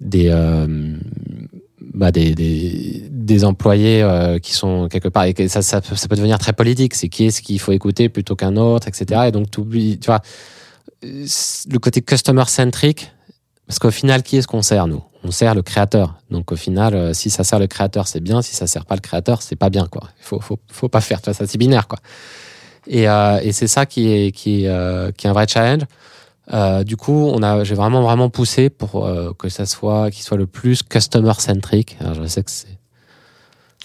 des 0.02 0.28
euh, 0.30 0.96
bah, 1.94 2.12
des, 2.12 2.34
des, 2.36 3.04
des 3.10 3.46
employés 3.46 4.02
euh, 4.02 4.40
qui 4.40 4.54
sont 4.54 4.88
quelque 4.90 5.10
part 5.10 5.26
et 5.26 5.48
ça, 5.48 5.62
ça, 5.62 5.82
peut- 5.82 5.96
ça 5.96 6.08
peut 6.08 6.16
devenir 6.16 6.38
très 6.40 6.54
politique 6.54 6.94
c'est 6.96 7.10
qui 7.10 7.26
est-ce 7.26 7.42
qu'il 7.42 7.60
faut 7.60 7.72
écouter 7.74 8.08
plutôt 8.10 8.36
qu'un 8.36 8.56
autre 8.58 8.88
etc 8.88 9.24
et 9.28 9.32
donc 9.32 9.50
t'oublies 9.52 9.98
tu 10.00 10.06
vois 10.08 10.22
euh, 11.04 11.26
le 11.70 11.78
côté 11.80 12.02
customer 12.02 12.44
centric 12.48 13.12
parce 13.68 13.80
qu'au 13.80 13.92
final 13.92 14.24
qui 14.24 14.38
est-ce 14.38 14.48
qu'on 14.48 14.62
sert 14.62 14.88
nous? 14.88 15.02
On 15.24 15.32
sert 15.32 15.56
le 15.56 15.62
créateur. 15.62 16.16
Donc 16.32 16.52
au 16.52 16.56
final 16.56 16.94
euh, 16.96 17.14
si 17.14 17.30
ça 17.30 17.44
sert 17.44 17.60
le 17.60 17.68
créateur 17.68 18.08
c'est 18.08 18.22
bien. 18.22 18.42
Si 18.42 18.56
ça 18.56 18.68
sert 18.68 18.86
pas 18.86 18.96
le 18.96 19.02
créateur 19.02 19.42
c'est 19.42 19.56
pas 19.56 19.70
bien 19.70 19.88
quoi. 19.88 20.10
Il 20.20 20.26
faut, 20.26 20.40
faut, 20.40 20.60
faut 20.72 20.90
pas 20.90 21.02
faire 21.02 21.22
tu 21.22 21.34
ça 21.34 21.48
c'est 21.48 21.58
binaire 21.58 21.88
quoi. 21.88 22.00
Et, 22.88 23.08
euh, 23.08 23.40
et 23.42 23.52
c'est 23.52 23.68
ça 23.68 23.86
qui 23.86 24.12
est, 24.12 24.32
qui, 24.32 24.66
est, 24.66 24.68
euh, 24.68 25.12
qui 25.12 25.28
est 25.28 25.30
un 25.30 25.34
vrai 25.34 25.48
challenge. 25.48 25.84
Euh, 26.52 26.84
du 26.84 26.98
coup, 26.98 27.30
on 27.32 27.44
a, 27.44 27.64
j'ai 27.64 27.76
vraiment 27.76 28.02
vraiment 28.02 28.30
poussé 28.30 28.70
pour 28.72 29.08
que 29.38 29.50
ça 29.50 29.68
soit, 29.68 30.10
qu'il 30.10 30.24
soit 30.24 30.38
le 30.38 30.48
plus 30.48 30.82
customer 30.82 31.34
centric. 31.38 31.98
Alors, 32.02 32.16
je 32.16 32.26
sais 32.26 32.42
que 32.42 32.50
c'est, 32.50 32.80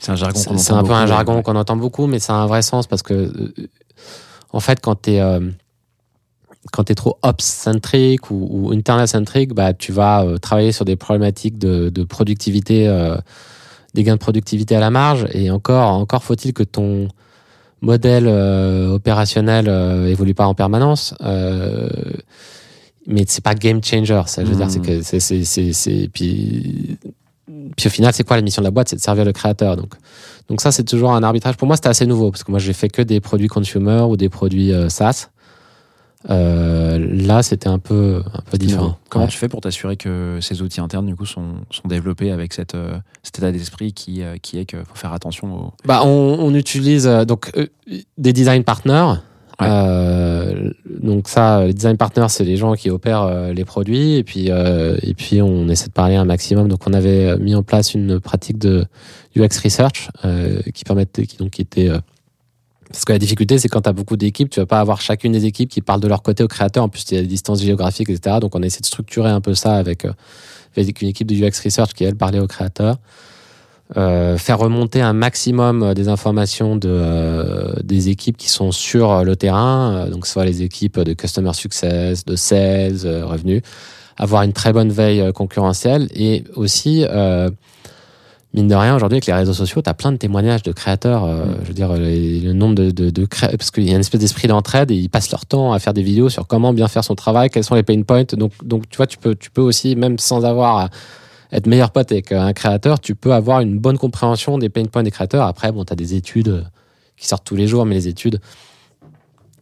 C'est 0.01 0.11
un 0.13 0.17
jargon 0.17 0.43
qu'on 0.43 0.57
c'est, 0.57 0.73
un 0.73 0.83
peu 0.83 0.93
un 0.93 1.07
jargon 1.07 1.37
ouais. 1.37 1.43
qu'on 1.43 1.57
entend 1.57 1.77
beaucoup, 1.77 2.07
mais 2.07 2.19
ça 2.19 2.35
a 2.35 2.37
un 2.37 2.47
vrai 2.47 2.63
sens 2.63 2.87
parce 2.87 3.03
que, 3.03 3.53
en 4.53 4.61
fait, 4.61 4.81
quand 4.81 4.95
t'es 4.95 5.21
euh, 5.21 5.41
quand 6.73 6.85
t'es 6.85 6.95
trop 6.95 7.19
ops 7.23 7.45
centric 7.45 8.31
ou, 8.31 8.49
ou 8.51 8.73
internal 8.73 9.07
centric, 9.07 9.55
bah 9.55 9.73
tu 9.75 9.93
vas 9.93 10.25
euh, 10.25 10.39
travailler 10.39 10.73
sur 10.73 10.85
des 10.85 10.97
problématiques 10.97 11.59
de, 11.59 11.89
de 11.91 12.05
productivité, 12.05 12.89
euh, 12.89 13.17
des 13.95 14.03
gains 14.03 14.15
de 14.15 14.21
productivité 14.21 14.75
à 14.77 14.81
la 14.81 14.91
marge. 14.91 15.27
Et 15.33 15.51
encore, 15.51 15.91
encore 15.93 16.25
faut-il 16.25 16.53
que 16.53 16.63
ton 16.63 17.09
modèle 17.81 18.27
euh, 18.27 18.89
opérationnel 18.95 19.67
euh, 19.69 20.07
évolue 20.07 20.35
pas 20.35 20.47
en 20.47 20.55
permanence. 20.55 21.15
Euh, 21.23 21.89
mais 23.07 23.25
c'est 23.29 23.45
pas 23.45 23.55
game 23.55 23.85
changer. 23.85 24.23
Ça, 24.27 24.45
je 24.45 24.51
veux 24.51 24.57
dire, 24.57 24.71
c'est 24.71 24.81
que 24.81 25.03
c'est, 25.03 25.21
c'est, 25.21 25.45
c'est, 25.45 25.73
c'est- 25.75 26.09
puis, 26.13 26.97
puis 27.77 27.87
au 27.87 27.91
final, 27.91 28.13
c'est 28.15 28.25
quoi 28.25 28.37
la 28.37 28.43
mission 28.43 28.63
de 28.63 28.67
la 28.67 28.71
boîte? 28.71 28.89
C'est 28.89 28.97
de 28.97 29.03
servir 29.03 29.27
le 29.27 29.33
créateur. 29.33 29.77
Donc, 29.77 29.93
donc 30.49 30.63
ça, 30.63 30.73
c'est 30.73 30.85
toujours 30.85 31.13
un 31.13 31.23
arbitrage. 31.23 31.57
Pour 31.59 31.67
moi, 31.67 31.77
c'était 31.77 31.91
assez 31.91 32.07
nouveau 32.07 32.31
parce 32.31 32.43
que 32.43 32.51
moi, 32.51 32.59
j'ai 32.59 32.73
fait 32.73 32.89
que 32.89 33.03
des 33.03 33.21
produits 33.21 33.49
consumer 33.49 34.01
ou 34.09 34.17
des 34.17 34.31
produits 34.31 34.73
euh, 34.73 34.89
SaaS. 34.89 35.29
Euh, 36.31 36.99
là, 36.99 37.43
c'était 37.43 37.69
un 37.69 37.79
peu, 37.79 38.23
un 38.33 38.41
peu 38.51 38.57
différent. 38.59 38.97
Comment 39.11 39.27
Ouais. 39.27 39.31
tu 39.31 39.37
fais 39.37 39.49
pour 39.49 39.61
t'assurer 39.61 39.97
que 39.97 40.39
ces 40.41 40.63
outils 40.63 40.81
internes 40.81 41.07
du 41.07 41.15
coup 41.17 41.27
sont, 41.27 41.55
sont 41.71 41.87
développés 41.87 42.31
avec 42.31 42.53
cette, 42.55 42.75
euh, 42.75 42.97
cet 43.23 43.39
état 43.39 43.53
d'esprit 43.53 43.93
qui, 43.93 44.23
euh, 44.23 44.37
qui 44.41 44.59
est 44.59 44.65
qu'il 44.65 44.79
faut 44.87 44.95
faire 44.97 45.13
attention 45.13 45.55
au. 45.55 45.73
Bah, 45.85 46.01
on, 46.05 46.09
on 46.41 46.55
utilise 46.55 47.05
donc 47.29 47.53
des 48.19 48.33
design 48.33 48.65
partners. 48.65 49.15
Ouais. 49.61 49.69
Euh, 49.71 50.71
donc 51.01 51.29
ça, 51.29 51.65
les 51.67 51.75
design 51.75 51.97
partners, 51.97 52.27
c'est 52.29 52.43
les 52.45 52.57
gens 52.57 52.75
qui 52.75 52.91
opèrent 52.91 53.53
les 53.53 53.65
produits 53.65 54.15
et 54.15 54.25
puis 54.25 54.51
euh, 54.51 54.97
et 55.03 55.15
puis 55.15 55.41
on 55.43 55.69
essaie 55.69 55.87
de 55.87 55.93
parler 55.93 56.17
un 56.17 56.25
maximum. 56.25 56.67
Donc 56.69 56.81
on 56.89 56.93
avait 56.93 57.37
mis 57.39 57.55
en 57.55 57.63
place 57.63 57.95
une 57.95 58.19
pratique 58.19 58.59
de 58.59 58.85
UX 59.37 59.61
research 59.63 60.09
euh, 60.25 60.61
qui 60.75 60.83
permettait, 60.85 61.27
qui 61.27 61.37
donc 61.37 61.51
qui 61.51 61.63
était 61.63 61.89
euh, 61.89 61.99
parce 62.95 63.05
que 63.05 63.13
la 63.13 63.19
difficulté, 63.19 63.59
c'est 63.59 63.69
quand 63.69 63.81
tu 63.81 63.89
as 63.89 63.93
beaucoup 63.93 64.17
d'équipes, 64.17 64.49
tu 64.49 64.61
vas 64.61 64.67
pas 64.67 64.79
avoir 64.79 65.01
chacune 65.01 65.33
des 65.33 65.47
équipes 65.47 65.69
qui 65.69 65.81
parlent 65.81 66.01
de 66.01 66.07
leur 66.07 66.23
côté 66.23 66.45
au 66.45 66.49
créateur. 66.49 66.85
En 66.85 66.89
plus, 66.89 67.05
il 67.11 67.17
y 67.17 67.19
a 67.19 67.23
des 67.23 67.27
distances 67.27 67.61
géographiques, 67.61 68.09
etc. 68.09 68.37
Donc, 68.41 68.55
on 68.55 68.63
essaie 68.63 68.83
de 68.83 68.87
structurer 68.87 69.31
un 69.31 69.41
peu 69.41 69.57
ça 69.57 69.75
avec, 69.75 70.05
euh, 70.05 70.13
avec 70.77 71.03
une 71.03 71.09
équipe 71.09 71.27
de 71.27 71.35
UX 71.35 71.61
Research 71.65 71.93
qui, 71.93 72.05
elle, 72.05 72.15
parlait 72.15 72.39
au 72.39 72.47
créateur. 72.47 72.99
Euh, 73.97 74.39
faire 74.39 74.61
remonter 74.61 75.03
un 75.03 75.13
maximum 75.13 75.83
euh, 75.83 75.95
des 75.95 76.07
informations 76.07 76.77
de, 76.77 77.83
des 77.83 78.11
équipes 78.11 78.37
qui 78.37 78.49
sont 78.49 78.71
sur 78.71 79.25
le 79.25 79.35
terrain, 79.35 80.09
donc 80.09 80.29
soit 80.29 80.45
les 80.45 80.63
équipes 80.63 81.01
de 81.01 81.15
Customer 81.15 81.53
Success, 81.53 82.25
de 82.25 82.37
Sales, 82.37 83.25
Revenus, 83.25 83.63
avoir 84.17 84.43
une 84.43 84.53
très 84.53 84.73
bonne 84.73 84.93
veille 84.93 85.33
concurrentielle 85.33 86.07
et 86.15 86.45
aussi, 86.55 87.05
mine 88.55 88.69
de 88.69 88.75
rien, 88.75 88.95
aujourd'hui 88.97 89.17
avec 89.17 89.27
les 89.27 89.33
réseaux 89.35 89.53
sociaux, 89.53 89.83
tu 89.83 89.91
as 89.91 89.95
plein 89.95 90.13
de 90.13 90.17
témoignages 90.17 90.63
de 90.63 90.73
créateurs, 90.73 91.25
euh, 91.25 91.45
Mm. 91.45 91.57
je 91.63 91.69
veux 91.69 91.75
dire, 91.75 91.93
les- 91.95 92.41
le 92.41 92.53
nombre 92.53 92.75
de, 92.77 92.91
de, 92.91 93.11
de 93.11 93.25
cré- 93.27 93.57
parce 93.57 93.71
qu'il 93.71 93.85
y 93.85 93.91
a 93.91 93.95
une 93.95 94.01
espèce 94.01 94.21
d'esprit 94.21 94.49
d'entraide 94.49 94.91
et 94.91 94.95
ils 94.95 95.11
passent 95.11 95.31
leur 95.33 95.45
temps 95.45 95.73
à 95.73 95.79
faire 95.81 95.93
des 95.93 96.03
vidéos 96.03 96.29
sur 96.31 96.47
comment 96.47 96.73
bien 96.73 96.89
faire 96.89 97.05
son 97.05 97.15
travail, 97.17 97.51
quels 97.51 97.65
sont 97.65 97.75
les 97.75 97.83
pain 97.83 98.01
points. 98.03 98.25
Donc, 98.33 98.53
donc 98.65 98.89
tu 98.89 98.97
vois, 98.97 99.07
tu 99.09 99.19
peux, 99.19 99.35
tu 99.35 99.51
peux 99.51 99.61
aussi, 99.63 99.97
même 99.97 100.19
sans 100.19 100.45
avoir 100.45 100.79
à 100.79 100.89
être 101.53 101.67
meilleur 101.67 101.91
pote 101.91 102.11
avec 102.13 102.33
un 102.33 102.53
créateur, 102.53 103.01
tu 103.01 103.15
peux 103.15 103.33
avoir 103.35 103.61
une 103.61 103.79
bonne 103.79 103.99
compréhension 103.99 104.57
des 104.59 104.69
pain 104.69 104.85
points 104.85 105.03
des 105.03 105.11
créateurs. 105.11 105.47
Après, 105.47 105.71
bon, 105.73 105.85
tu 105.85 105.93
as 105.93 105.97
des 105.97 106.15
études 106.15 106.49
euh, 106.49 106.63
qui 107.17 107.27
sortent 107.29 107.45
tous 107.45 107.57
les 107.57 107.67
jours, 107.67 107.85
mais 107.87 107.95
les 107.95 108.09
études, 108.09 108.41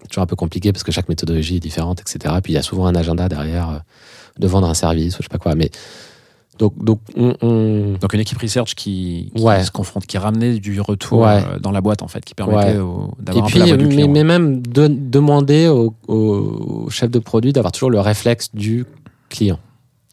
c'est 0.03 0.09
toujours 0.09 0.23
un 0.23 0.27
peu 0.27 0.37
compliqué 0.37 0.73
parce 0.73 0.83
que 0.85 0.93
chaque 0.93 1.09
méthodologie 1.09 1.57
est 1.57 1.61
différente, 1.61 2.01
etc. 2.01 2.35
Puis 2.43 2.53
il 2.53 2.57
y 2.57 2.59
a 2.59 2.63
souvent 2.63 2.87
un 2.87 2.95
agenda 2.95 3.29
derrière 3.29 3.69
euh, 3.71 3.79
de 4.39 4.47
vendre 4.49 4.69
un 4.69 4.75
service 4.75 5.15
ou 5.19 5.23
je 5.23 5.25
sais 5.25 5.29
pas 5.31 5.39
quoi. 5.39 5.55
Mais 5.55 5.71
donc, 6.59 6.83
donc 6.85 7.01
on, 7.17 7.35
on- 7.43 7.97
Donc 8.01 8.13
une 8.13 8.21
équipe 8.21 8.39
research 8.39 8.75
qui, 8.75 9.33
qui 9.35 9.43
Ouais. 9.43 9.65
se 9.65 9.71
confronte, 9.71 10.07
qui 10.07 10.19
ramenait 10.19 10.59
du 10.59 10.81
retour 10.81 11.21
Ouais. 11.21 11.43
euh, 11.45 11.59
dans 11.59 11.71
la 11.73 11.81
boîte 11.81 12.03
en 12.03 12.09
fait, 12.09 12.25
qui 12.25 12.35
permettait 12.35 12.79
Ouais. 12.79 13.09
d'avoir 13.19 13.45
un 13.45 13.49
peu 13.49 13.53
puis, 13.53 13.59
la 13.61 13.67
voix 13.67 13.77
du 13.77 13.87
mais, 13.87 13.95
client. 13.95 14.09
mais 14.11 14.25
même 14.25 14.63
de- 14.67 14.89
demander 14.89 15.67
au, 15.69 15.95
au 16.09 16.91
chef 16.91 17.11
de 17.11 17.19
produit 17.19 17.53
d'avoir 17.53 17.73
toujours 17.73 17.91
le 17.91 18.01
réflexe 18.01 18.51
du 18.55 18.85
client. 19.29 19.59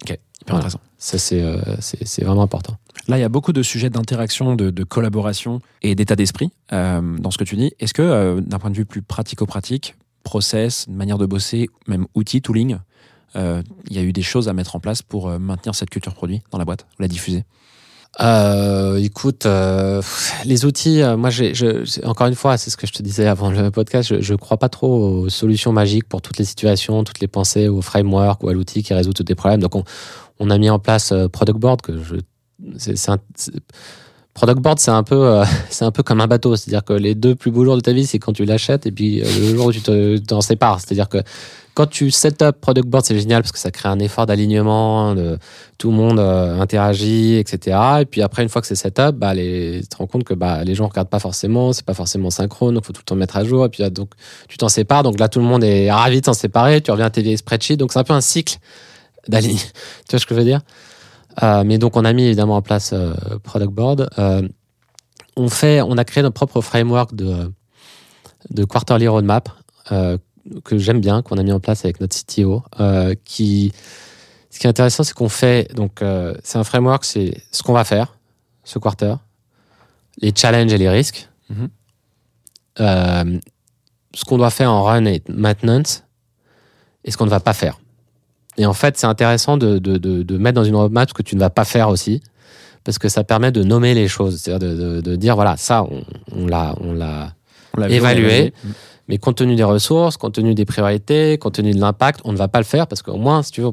Hyper 0.04 0.18
Voilà. 0.56 0.58
intéressant. 0.68 0.80
Ça, 0.98 1.18
c'est 1.18 1.42
euh, 1.42 1.60
c'est 1.80 2.24
vraiment 2.24 2.42
important. 2.44 2.76
Là, 3.10 3.18
il 3.18 3.22
y 3.22 3.26
a 3.26 3.30
beaucoup 3.30 3.54
de 3.54 3.62
sujets 3.62 3.90
d'interaction, 3.90 4.56
de, 4.56 4.70
de 4.70 4.84
collaboration 4.84 5.60
et 5.82 5.94
d'état 5.96 6.16
d'esprit 6.16 6.50
euh, 6.74 7.02
dans 7.20 7.30
ce 7.30 7.38
que 7.38 7.44
tu 7.44 7.56
dis. 7.58 7.72
Est-ce 7.80 7.94
que, 7.94 8.02
euh, 8.02 8.40
d'un 8.42 8.58
point 8.58 8.70
de 8.72 8.76
vue 8.78 8.86
plus 8.86 9.02
pratico-pratique, 9.02 9.96
process, 10.24 10.88
manière 10.88 11.18
de 11.18 11.26
bosser, 11.26 11.70
même 11.88 12.08
outils, 12.16 12.42
tooling, 12.42 12.78
il 13.36 13.96
y 13.96 13.98
a 13.98 14.02
eu 14.02 14.14
des 14.14 14.22
choses 14.22 14.48
à 14.48 14.54
mettre 14.54 14.76
en 14.76 14.80
place 14.80 15.02
pour 15.02 15.30
euh, 15.30 15.40
maintenir 15.40 15.76
cette 15.76 15.90
culture 15.90 16.14
produit 16.14 16.42
dans 16.52 16.58
la 16.58 16.66
boîte, 16.66 16.86
la 17.00 17.08
diffuser 17.08 17.44
Euh, 18.20 18.98
écoute, 18.98 19.46
euh, 19.46 20.02
les 20.44 20.66
outils, 20.66 21.02
euh, 21.02 21.16
moi, 21.16 21.30
encore 22.04 22.28
une 22.28 22.36
fois, 22.36 22.58
c'est 22.58 22.70
ce 22.70 22.76
que 22.76 22.88
je 22.88 22.92
te 22.92 23.02
disais 23.02 23.28
avant 23.28 23.50
le 23.52 23.72
podcast, 23.72 24.10
je, 24.10 24.22
je 24.22 24.34
crois 24.34 24.58
pas 24.58 24.68
trop 24.68 25.22
aux 25.22 25.30
solutions 25.30 25.72
magiques 25.72 26.08
pour 26.08 26.22
toutes 26.22 26.38
les 26.38 26.46
situations, 26.46 27.04
toutes 27.04 27.20
les 27.22 27.28
pensées, 27.28 27.68
au 27.68 27.82
framework 27.82 28.44
ou 28.44 28.50
à 28.50 28.54
l'outil 28.54 28.84
qui 28.84 28.94
résout 28.94 29.14
tous 29.14 29.24
tes 29.24 29.36
problèmes. 29.36 29.62
Donc, 29.62 29.76
on, 30.40 30.50
a 30.50 30.58
mis 30.58 30.70
en 30.70 30.80
place 30.80 31.12
euh, 31.12 31.28
Product 31.30 31.60
Board 31.60 31.82
que 31.82 31.94
je, 32.04 32.16
Product 34.34 34.60
Board, 34.60 34.80
c'est 34.80 34.92
un 34.92 35.04
peu, 35.04 35.16
euh, 35.16 35.44
c'est 35.70 35.86
un 35.86 35.92
peu 35.92 36.04
comme 36.04 36.22
un 36.22 36.28
bateau. 36.28 36.56
C'est-à-dire 36.56 36.84
que 36.84 36.94
les 36.94 37.16
deux 37.16 37.36
plus 37.36 37.52
beaux 37.52 37.66
jours 37.66 37.76
de 37.76 37.82
ta 37.82 37.92
vie, 37.92 38.06
c'est 38.06 38.20
quand 38.20 38.34
tu 38.34 38.46
l'achètes 38.46 38.86
et 38.86 38.92
puis 38.92 39.22
euh, 39.22 39.26
le 39.26 39.56
jour 39.56 39.68
où 39.68 39.72
tu 39.72 39.82
te, 39.82 40.18
t'en 40.18 40.42
sépares. 40.42 40.80
C'est-à-dire 40.80 41.10
que 41.10 41.18
quand 41.74 41.88
tu 41.88 42.12
set 42.12 42.42
up 42.42 42.58
Product 42.60 42.88
Board, 42.88 43.06
c'est 43.06 43.18
génial 43.18 43.42
parce 43.42 43.54
que 43.54 43.60
ça 43.60 43.72
crée 43.72 43.88
un 43.88 44.00
effort 44.00 44.26
d'alignement, 44.26 45.16
tout 45.78 45.92
le 45.92 45.96
monde 45.96 46.20
euh, 46.20 46.60
interagit, 46.60 47.38
etc. 47.38 47.78
Et 48.02 48.06
puis 48.06 48.22
après, 48.22 48.44
une 48.44 48.50
fois 48.50 48.62
que 48.62 48.68
c'est 48.68 48.76
set 48.76 49.00
up, 49.00 49.16
bah, 49.16 49.34
tu 49.34 49.82
te 49.90 49.96
rends 49.96 50.08
compte 50.08 50.26
que 50.26 50.34
bah, 50.34 50.66
les 50.66 50.76
gens 50.76 50.88
regardent 50.88 51.10
pas 51.10 51.20
forcément, 51.20 51.72
c'est 51.72 51.86
pas 51.86 51.94
forcément 51.94 52.32
synchrone, 52.32 52.76
donc 52.76 52.84
faut 52.84 52.92
tout 52.92 53.00
le 53.00 53.06
temps 53.06 53.16
mettre 53.16 53.38
à 53.38 53.46
jour. 53.46 53.66
Et 53.66 53.70
puis 53.70 53.90
donc, 53.92 54.10
tu 54.50 54.58
t'en 54.58 54.68
sépares. 54.68 55.04
Donc 55.04 55.20
là, 55.20 55.30
tout 55.30 55.40
le 55.40 55.46
monde 55.46 55.64
est 55.64 55.90
ravi 55.90 56.20
de 56.20 56.26
s'en 56.26 56.34
séparer. 56.34 56.82
Tu 56.82 56.92
reviens 56.92 57.06
à 57.06 57.10
tes 57.10 57.22
vieilles 57.22 57.38
spreadsheets. 57.38 57.78
Donc 57.78 57.94
c'est 57.94 58.00
un 58.00 58.04
peu 58.04 58.14
un 58.14 58.20
cycle 58.22 58.58
d'alignement. 59.30 59.60
tu 60.08 60.12
vois 60.12 60.20
ce 60.20 60.26
que 60.26 60.36
je 60.36 60.40
veux 60.40 60.46
dire? 60.46 60.60
Euh, 61.44 61.64
Mais 61.66 61.78
donc, 61.78 61.96
on 61.98 62.06
a 62.06 62.14
mis 62.14 62.24
évidemment 62.26 62.58
en 62.58 62.62
place 62.62 62.92
euh, 62.94 63.14
Product 63.44 63.72
Board. 63.72 64.10
Euh, 64.18 64.48
on, 65.36 65.50
fait, 65.50 65.82
on 65.82 65.98
a 65.98 66.04
créé 66.04 66.22
notre 66.24 66.36
propre 66.36 66.62
framework 66.62 67.16
de, 67.16 67.52
de 68.50 68.64
Quarterly 68.66 69.08
Roadmap 69.08 69.50
euh, 69.92 70.18
que 70.64 70.78
j'aime 70.78 71.00
bien, 71.00 71.22
qu'on 71.22 71.38
a 71.38 71.44
mis 71.44 71.52
en 71.52 71.60
place 71.60 71.86
avec 71.86 72.00
notre 72.02 72.16
CTO, 72.18 72.64
euh, 72.80 73.14
qui, 73.24 73.72
ce 74.50 74.60
qui 74.60 74.68
est 74.68 74.70
intéressant, 74.70 75.04
c'est 75.04 75.14
qu'on 75.14 75.30
fait, 75.30 75.74
donc, 75.76 76.02
euh, 76.02 76.34
c'est 76.44 76.58
un 76.58 76.64
framework, 76.64 77.06
c'est 77.06 77.42
ce 77.52 77.64
qu'on 77.64 77.74
va 77.74 77.84
faire 77.84 78.16
ce 78.64 78.80
quarter, 78.80 79.16
les 80.22 80.34
challenges 80.36 80.74
et 80.74 80.78
les 80.78 80.90
risques, 80.90 81.30
euh, 82.80 83.40
ce 84.14 84.26
qu'on 84.26 84.38
doit 84.38 84.50
faire 84.50 84.72
en 84.72 84.84
run 84.84 85.06
et 85.06 85.22
maintenance, 85.30 86.04
et 87.04 87.12
ce 87.12 87.18
qu'on 87.18 87.26
ne 87.26 87.30
va 87.30 87.40
pas 87.40 87.54
faire. 87.54 87.80
Et 88.60 88.66
en 88.66 88.74
fait, 88.74 88.98
c'est 88.98 89.08
intéressant 89.08 89.58
de, 89.58 89.80
de, 89.80 89.98
de, 89.98 90.22
de 90.22 90.38
mettre 90.38 90.56
dans 90.56 90.66
une 90.66 90.76
roadmap 90.76 91.10
ce 91.10 91.14
que 91.14 91.24
tu 91.24 91.36
ne 91.36 91.40
vas 91.40 91.50
pas 91.50 91.64
faire 91.64 91.88
aussi, 91.88 92.22
parce 92.84 93.00
que 93.00 93.08
ça 93.08 93.24
permet 93.24 93.54
de 93.54 93.64
nommer 93.64 93.94
les 93.94 94.10
choses, 94.10 94.42
c'est-à-dire 94.42 94.76
de, 95.02 95.16
dire, 95.16 95.36
voilà, 95.36 95.56
ça, 95.56 95.86
on, 96.36 96.46
l'a, 96.46 96.76
on 96.82 96.94
l'a 96.94 97.34
vu, 97.88 97.94
évalué. 97.94 98.54
mais 99.08 99.18
compte 99.18 99.38
tenu 99.38 99.56
des 99.56 99.64
ressources, 99.64 100.18
compte 100.18 100.34
tenu 100.34 100.56
des 100.56 100.66
priorités, 100.66 101.38
compte 101.38 101.54
tenu 101.54 101.72
de 101.72 101.80
l'impact, 101.80 102.20
on 102.26 102.34
ne 102.34 102.38
va 102.38 102.50
pas 102.50 102.60
le 102.60 102.66
faire 102.66 102.86
parce 102.86 103.02
qu'au 103.02 103.16
moins, 103.16 103.44
si 103.44 103.52
tu 103.54 103.62
veux, 103.62 103.72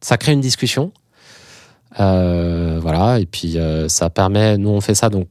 ça 0.00 0.16
crée 0.16 0.32
une 0.32 0.40
discussion. 0.40 0.90
Euh, 2.00 2.78
voilà, 2.80 3.20
et 3.20 3.26
puis 3.26 3.58
euh, 3.58 3.88
ça 3.88 4.08
permet, 4.08 4.56
nous 4.56 4.70
on 4.70 4.80
fait 4.80 4.94
ça, 4.94 5.10
donc 5.10 5.28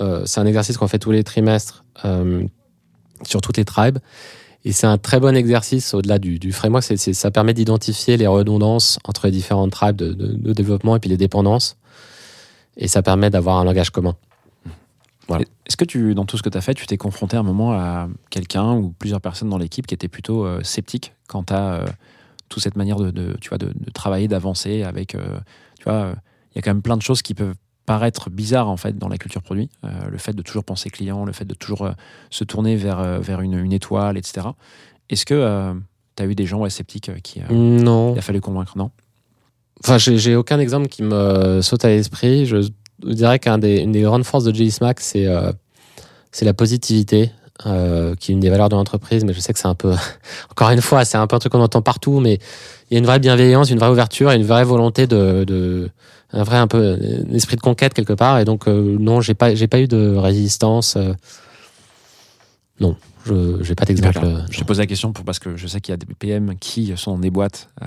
euh, 0.00 0.24
c'est 0.26 0.40
un 0.40 0.46
exercice 0.46 0.76
qu'on 0.76 0.88
fait 0.88 0.98
tous 0.98 1.12
les 1.12 1.22
trimestres 1.22 1.84
sur 3.22 3.40
toutes 3.40 3.56
les 3.56 3.64
tribes. 3.64 3.98
Et 4.64 4.72
c'est 4.72 4.86
un 4.86 4.96
très 4.96 5.20
bon 5.20 5.36
exercice 5.36 5.92
au-delà 5.92 6.18
du, 6.18 6.38
du 6.38 6.52
framework. 6.52 6.84
Ça 6.84 7.30
permet 7.30 7.52
d'identifier 7.52 8.16
les 8.16 8.26
redondances 8.26 8.98
entre 9.04 9.26
les 9.26 9.32
différentes 9.32 9.72
tribes 9.72 9.96
de, 9.96 10.52
développement 10.52 10.96
et 10.96 11.00
puis 11.00 11.10
les 11.10 11.18
dépendances. 11.18 11.76
Et 12.76 12.88
ça 12.88 13.02
permet 13.02 13.28
d'avoir 13.28 13.58
un 13.58 13.64
langage 13.64 13.90
commun. 13.90 14.16
Voilà. 15.28 15.44
Est-ce 15.66 15.76
que 15.76 15.84
tu, 15.84 16.14
dans 16.14 16.24
tout 16.24 16.36
ce 16.36 16.42
que 16.42 16.48
tu 16.48 16.58
as 16.58 16.60
fait, 16.60 16.74
tu 16.74 16.86
t'es 16.86 16.96
confronté 16.96 17.36
à 17.36 17.40
un 17.40 17.44
moment 17.44 17.72
à 17.72 18.08
quelqu'un 18.30 18.74
ou 18.74 18.90
plusieurs 18.98 19.20
personnes 19.20 19.48
dans 19.48 19.58
l'équipe 19.58 19.86
qui 19.86 19.94
étaient 19.94 20.08
plutôt 20.08 20.44
euh, 20.44 20.60
sceptiques 20.62 21.14
quant 21.28 21.44
à 21.48 21.74
euh, 21.74 21.86
toute 22.48 22.62
cette 22.62 22.76
manière 22.76 22.96
de, 22.96 23.36
tu 23.40 23.48
vois, 23.48 23.58
de, 23.58 23.72
travailler, 23.92 24.28
d'avancer 24.28 24.82
avec. 24.82 25.14
euh, 25.14 25.38
tu 25.78 25.84
vois, 25.84 26.14
il 26.52 26.56
y 26.56 26.58
a 26.58 26.62
quand 26.62 26.70
même 26.70 26.82
plein 26.82 26.96
de 26.96 27.02
choses 27.02 27.22
qui 27.22 27.34
peuvent 27.34 27.54
paraître 27.86 28.30
bizarres 28.30 28.68
en 28.68 28.76
fait 28.76 28.98
dans 28.98 29.08
la 29.08 29.18
culture 29.18 29.42
produit. 29.42 29.68
Euh, 29.84 29.88
le 30.10 30.18
fait 30.18 30.32
de 30.32 30.42
toujours 30.42 30.64
penser 30.64 30.90
client, 30.90 31.24
le 31.24 31.32
fait 31.32 31.44
de 31.44 31.54
toujours 31.54 31.82
euh, 31.82 31.92
se 32.30 32.44
tourner 32.44 32.76
vers, 32.76 32.98
euh, 32.98 33.18
vers 33.18 33.40
une, 33.40 33.58
une 33.58 33.72
étoile, 33.72 34.16
etc. 34.16 34.48
Est-ce 35.10 35.26
que 35.26 35.74
tu 36.16 36.22
as 36.22 36.26
eu 36.26 36.34
des 36.34 36.46
gens 36.46 36.60
ouais, 36.60 36.70
sceptiques 36.70 37.10
qui. 37.22 37.40
Non. 37.50 38.14
il 38.14 38.18
a 38.18 38.22
fallu 38.22 38.40
convaincre, 38.40 38.78
non? 38.78 38.90
Enfin, 39.82 39.98
j'ai 39.98 40.34
aucun 40.34 40.58
exemple 40.60 40.88
qui 40.88 41.02
me 41.02 41.60
saute 41.60 41.84
à 41.84 41.88
l'esprit. 41.88 42.46
Je 42.46 42.68
dirais 43.02 43.38
qu'une 43.38 43.58
des, 43.58 43.84
des 43.86 44.00
grandes 44.02 44.24
forces 44.24 44.44
de 44.44 44.54
Jelly 44.54 44.70
Smack, 44.70 45.00
c'est 45.00 45.26
c'est 46.34 46.44
la 46.44 46.52
positivité, 46.52 47.30
euh, 47.64 48.16
qui 48.16 48.32
est 48.32 48.34
une 48.34 48.40
des 48.40 48.50
valeurs 48.50 48.68
de 48.68 48.74
l'entreprise. 48.74 49.24
Mais 49.24 49.32
je 49.32 49.38
sais 49.38 49.52
que 49.52 49.58
c'est 49.58 49.68
un 49.68 49.76
peu, 49.76 49.94
encore 50.50 50.70
une 50.70 50.80
fois, 50.80 51.04
c'est 51.04 51.16
un 51.16 51.26
peu 51.28 51.36
un 51.36 51.38
truc 51.38 51.52
qu'on 51.52 51.60
entend 51.60 51.80
partout, 51.80 52.18
mais 52.18 52.40
il 52.90 52.94
y 52.94 52.96
a 52.96 52.98
une 52.98 53.06
vraie 53.06 53.20
bienveillance, 53.20 53.70
une 53.70 53.78
vraie 53.78 53.88
ouverture 53.88 54.32
et 54.32 54.36
une 54.36 54.44
vraie 54.44 54.64
volonté 54.64 55.06
de, 55.06 55.44
de 55.44 55.88
un 56.34 56.42
vrai 56.42 56.56
un 56.58 56.66
peu 56.66 56.98
un 57.00 57.34
esprit 57.34 57.56
de 57.56 57.62
conquête 57.62 57.94
quelque 57.94 58.12
part. 58.12 58.38
Et 58.38 58.44
donc 58.44 58.68
euh, 58.68 58.96
non, 58.98 59.20
j'ai 59.20 59.34
pas 59.34 59.54
j'ai 59.54 59.66
pas 59.68 59.80
eu 59.80 59.88
de 59.88 60.14
résistance. 60.16 60.96
euh, 60.96 61.12
non, 62.80 62.96
je 63.24 63.62
j'ai 63.62 63.74
pas 63.74 63.84
d'exemple. 63.84 64.20
Euh, 64.22 64.40
Je 64.50 64.58
te 64.58 64.64
pose 64.64 64.78
la 64.80 64.86
question 64.86 65.12
pour, 65.12 65.24
parce 65.24 65.38
que 65.38 65.56
je 65.56 65.66
sais 65.66 65.80
qu'il 65.80 65.92
y 65.92 65.94
a 65.94 65.96
des 65.96 66.06
PM 66.18 66.54
qui 66.58 66.92
sont 66.96 67.12
dans 67.12 67.18
des 67.18 67.30
boîtes 67.30 67.68
euh, 67.82 67.86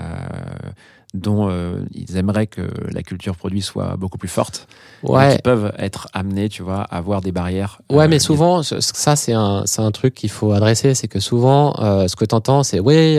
dont 1.14 1.48
euh, 1.50 1.80
ils 1.94 2.16
aimeraient 2.16 2.46
que 2.46 2.62
la 2.92 3.02
culture 3.02 3.36
produit 3.36 3.62
soit 3.62 3.96
beaucoup 3.96 4.18
plus 4.18 4.28
forte. 4.28 4.66
Ouais. 5.02 5.36
qui 5.36 5.42
peuvent 5.42 5.72
être 5.78 6.08
amenés, 6.12 6.48
tu 6.48 6.62
vois, 6.62 6.80
à 6.82 6.96
avoir 6.96 7.20
des 7.20 7.32
barrières. 7.32 7.80
Ouais, 7.90 8.04
euh, 8.04 8.08
mais 8.08 8.18
souvent, 8.18 8.62
ça, 8.62 9.14
c'est 9.16 9.32
un, 9.32 9.62
c'est 9.64 9.80
un 9.82 9.90
truc 9.92 10.14
qu'il 10.14 10.30
faut 10.30 10.52
adresser. 10.52 10.94
C'est 10.94 11.06
que 11.08 11.20
souvent, 11.20 11.74
euh, 11.78 12.08
ce 12.08 12.16
que 12.16 12.24
tu 12.24 12.34
entends, 12.34 12.62
c'est 12.62 12.80
oui. 12.80 13.18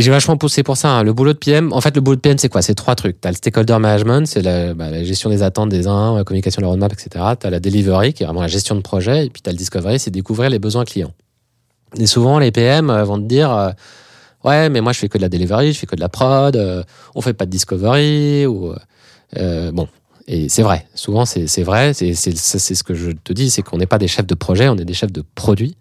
J'ai 0.00 0.10
vachement 0.10 0.36
poussé 0.36 0.62
pour 0.62 0.76
ça. 0.76 0.90
hein. 0.90 1.02
Le 1.02 1.12
boulot 1.12 1.32
de 1.32 1.38
PM, 1.38 1.72
en 1.72 1.80
fait, 1.80 1.94
le 1.94 2.00
boulot 2.00 2.16
de 2.16 2.20
PM, 2.20 2.38
c'est 2.38 2.48
quoi? 2.48 2.62
C'est 2.62 2.74
trois 2.74 2.94
trucs. 2.94 3.20
Tu 3.20 3.28
as 3.28 3.30
le 3.30 3.36
stakeholder 3.36 3.78
management, 3.78 4.26
c'est 4.26 4.42
la, 4.42 4.74
bah, 4.74 4.90
la 4.90 5.04
gestion 5.04 5.30
des 5.30 5.42
attentes 5.42 5.68
des 5.68 5.86
uns, 5.86 6.16
la 6.16 6.24
communication 6.24 6.60
de 6.60 6.64
la 6.64 6.70
roadmap, 6.70 6.92
etc. 6.92 7.24
Tu 7.40 7.46
as 7.46 7.50
la 7.50 7.60
delivery, 7.60 8.12
qui 8.12 8.22
est 8.22 8.26
vraiment 8.26 8.42
la 8.42 8.48
gestion 8.48 8.74
de 8.74 8.80
projet. 8.80 9.26
Et 9.26 9.30
puis 9.30 9.42
tu 9.42 9.48
as 9.48 9.52
le 9.52 9.58
discovery, 9.58 9.98
c'est 9.98 10.10
découvrir 10.10 10.50
les 10.50 10.58
besoins 10.58 10.84
clients. 10.84 11.12
Et 11.98 12.06
souvent, 12.06 12.38
les 12.38 12.50
PM 12.50 12.90
euh, 12.90 13.04
vont 13.04 13.18
te 13.18 13.26
dire 13.26 13.52
euh, 13.52 13.70
Ouais, 14.42 14.68
mais 14.68 14.80
moi, 14.80 14.92
je 14.92 14.98
fais 14.98 15.08
que 15.08 15.16
de 15.16 15.22
la 15.22 15.28
delivery, 15.28 15.72
je 15.72 15.78
fais 15.78 15.86
que 15.86 15.96
de 15.96 16.00
la 16.00 16.08
prod, 16.10 16.54
euh, 16.56 16.82
on 17.14 17.20
fait 17.22 17.32
pas 17.32 17.46
de 17.46 17.50
discovery. 17.50 18.46
Ou, 18.46 18.74
euh, 19.38 19.72
bon, 19.72 19.88
et 20.26 20.48
c'est 20.48 20.62
vrai, 20.62 20.86
souvent 20.94 21.24
c'est 21.26 21.62
vrai, 21.62 21.92
c'est 21.94 22.14
ce 22.14 22.82
que 22.82 22.94
je 22.94 23.10
te 23.10 23.32
dis, 23.32 23.50
c'est 23.50 23.62
qu'on 23.62 23.78
n'est 23.78 23.86
pas 23.86 23.98
des 23.98 24.08
chefs 24.08 24.26
de 24.26 24.34
projet, 24.34 24.68
on 24.68 24.76
est 24.76 24.84
des 24.84 24.94
chefs 24.94 25.12
de 25.12 25.22
produits. 25.34 25.76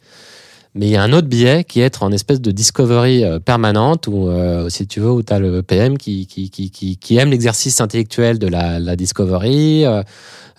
Mais 0.76 0.88
il 0.88 0.92
y 0.92 0.96
a 0.96 1.04
un 1.04 1.14
autre 1.14 1.28
biais 1.28 1.64
qui 1.64 1.82
est 1.82 1.84
être 1.84 2.02
en 2.02 2.12
espèce 2.12 2.42
de 2.42 2.50
discovery 2.50 3.24
euh, 3.24 3.40
permanente, 3.40 4.08
ou 4.08 4.28
euh, 4.30 4.70
si 4.70 4.88
tu 4.88 5.00
veux, 5.00 5.12
où 5.12 5.22
tu 5.22 5.32
as 5.32 5.38
le 5.38 5.62
PM 5.62 6.00
qui, 6.00 6.26
qui, 6.26 6.50
qui, 6.50 6.98
qui, 6.98 7.18
aime 7.18 7.30
l'exercice 7.30 7.80
intellectuel 7.80 8.40
de 8.40 8.48
la, 8.48 8.80
la 8.80 8.96
discovery, 8.96 9.86
euh, 9.86 10.02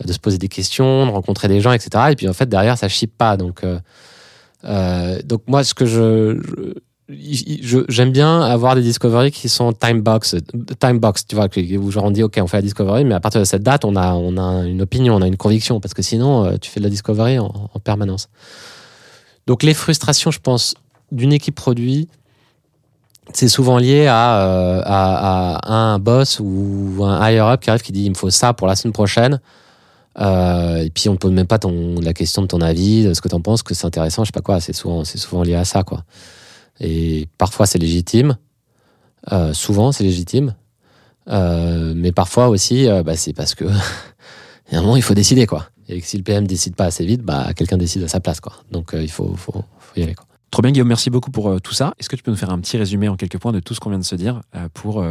de 0.05 0.13
se 0.13 0.21
poser 0.21 0.39
des 0.39 0.49
questions, 0.49 1.07
de 1.07 1.11
rencontrer 1.11 1.49
des 1.49 1.61
gens, 1.61 1.73
etc. 1.73 2.05
Et 2.13 2.17
puis 2.17 2.29
en 2.29 2.33
fait, 2.33 2.49
derrière, 2.49 2.79
ça 2.79 2.89
chip 2.89 3.17
pas. 3.19 3.37
Donc, 3.37 3.63
donc 4.63 5.43
moi, 5.49 5.65
ce 5.65 5.75
que 5.75 5.85
je... 5.85 6.41
je- 7.09 7.85
j'aime 7.89 8.13
bien 8.13 8.41
avoir 8.41 8.77
des 8.77 8.83
discoveries 8.83 9.33
qui 9.33 9.49
sont 9.49 9.73
time 9.73 10.01
box, 10.01 10.37
time 10.79 10.99
box, 11.01 11.27
tu 11.27 11.35
vois, 11.35 11.49
où 11.81 11.91
genre 11.91 12.05
on 12.05 12.11
dit 12.13 12.23
ok, 12.23 12.39
on 12.41 12.47
fait 12.47 12.59
la 12.59 12.63
discovery, 12.63 13.05
mais 13.05 13.15
à 13.15 13.21
partir 13.21 13.41
de 13.41 13.45
cette 13.45 13.63
date, 13.65 13.85
on 13.85 13.97
a, 13.97 14.15
on 14.15 14.37
a 14.37 14.65
une 14.65 14.83
opinion, 14.83 15.17
on 15.17 15.23
a 15.23 15.27
une 15.27 15.37
conviction, 15.37 15.81
parce 15.81 15.93
que 15.93 16.03
sinon, 16.03 16.57
tu 16.59 16.71
fais 16.71 16.79
de 16.81 16.85
la 16.85 16.91
discovery 16.91 17.39
en 17.41 17.51
permanence. 17.83 18.29
Donc 19.47 19.63
les 19.63 19.75
frustrations, 19.75 20.31
je 20.31 20.41
pense, 20.41 20.75
d'une 21.13 21.33
équipe 21.33 21.55
produit, 21.55 22.09
c'est 23.33 23.49
souvent 23.49 23.79
lié 23.79 24.07
à, 24.07 24.41
euh, 24.43 24.83
à, 24.85 25.57
à 25.57 25.75
un 25.75 25.99
boss 25.99 26.41
ou 26.41 27.03
un 27.03 27.27
higher 27.27 27.41
up 27.41 27.61
qui 27.61 27.71
arrive 27.71 27.83
qui 27.83 27.93
dit 27.93 28.05
il 28.05 28.11
me 28.11 28.15
faut 28.15 28.31
ça 28.31 28.53
pour 28.53 28.67
la 28.67 28.77
semaine 28.77 28.93
prochaine. 28.93 29.41
Euh, 30.21 30.77
et 30.79 30.91
puis 30.91 31.09
on 31.09 31.13
ne 31.13 31.19
pose 31.19 31.33
même 31.33 31.47
pas 31.47 31.59
la 32.03 32.13
question 32.13 32.43
de 32.43 32.47
ton 32.47 32.61
avis, 32.61 33.05
de 33.05 33.15
ce 33.15 33.21
que 33.21 33.29
tu 33.29 33.35
en 33.35 33.41
penses, 33.41 33.63
que 33.63 33.75
c'est 33.75 33.87
intéressant, 33.87 34.25
je 34.25 34.29
sais 34.29 34.33
pas 34.33 34.43
quoi. 34.43 34.61
C'est 34.61 34.73
souvent, 34.73 35.05
c'est 35.05 35.19
lié 35.45 35.55
à 35.55 35.65
ça, 35.65 35.83
quoi. 35.83 36.05
Et 36.81 37.29
parfois 37.39 37.67
c'est 37.67 37.79
légitime, 37.79 38.37
euh, 39.33 39.53
souvent 39.53 39.93
c'est 39.93 40.05
légitime, 40.05 40.55
mais 41.27 42.13
parfois 42.13 42.49
aussi 42.49 42.89
bah, 43.05 43.17
c'est 43.17 43.33
parce 43.33 43.55
que 43.55 43.65
a 44.73 44.79
un 44.79 44.81
moment 44.81 44.97
il 44.97 45.03
faut 45.03 45.15
décider, 45.15 45.47
quoi. 45.47 45.69
Et 45.89 46.01
que 46.01 46.07
si 46.07 46.17
le 46.17 46.23
PM 46.23 46.47
décide 46.47 46.77
pas 46.77 46.87
assez 46.87 47.05
vite, 47.05 47.23
bah 47.23 47.53
quelqu'un 47.55 47.77
décide 47.77 48.03
à 48.03 48.09
sa 48.09 48.21
place, 48.21 48.41
quoi. 48.41 48.53
Donc 48.71 48.95
euh, 48.95 49.03
il 49.03 49.11
faut, 49.11 49.35
faut, 49.37 49.53
faut 49.53 50.01
y 50.01 50.03
aller, 50.03 50.15
quoi. 50.15 50.27
Trop 50.51 50.63
bien, 50.63 50.71
Guillaume, 50.71 50.89
merci 50.89 51.11
beaucoup 51.11 51.31
pour 51.31 51.49
euh, 51.49 51.59
tout 51.59 51.75
ça. 51.75 51.95
Est-ce 51.99 52.09
que 52.09 52.17
tu 52.17 52.23
peux 52.23 52.31
nous 52.31 52.37
faire 52.37 52.51
un 52.51 52.61
petit 52.61 52.77
résumé 52.77 53.09
en 53.09 53.17
quelques 53.17 53.39
points 53.39 53.53
de 53.53 53.61
tout 53.61 53.75
ce 53.75 53.81
qu'on 53.81 53.91
vient 53.91 53.99
de 53.99 54.05
se 54.05 54.15
dire 54.15 54.41
euh, 54.55 54.69
pour 54.73 55.05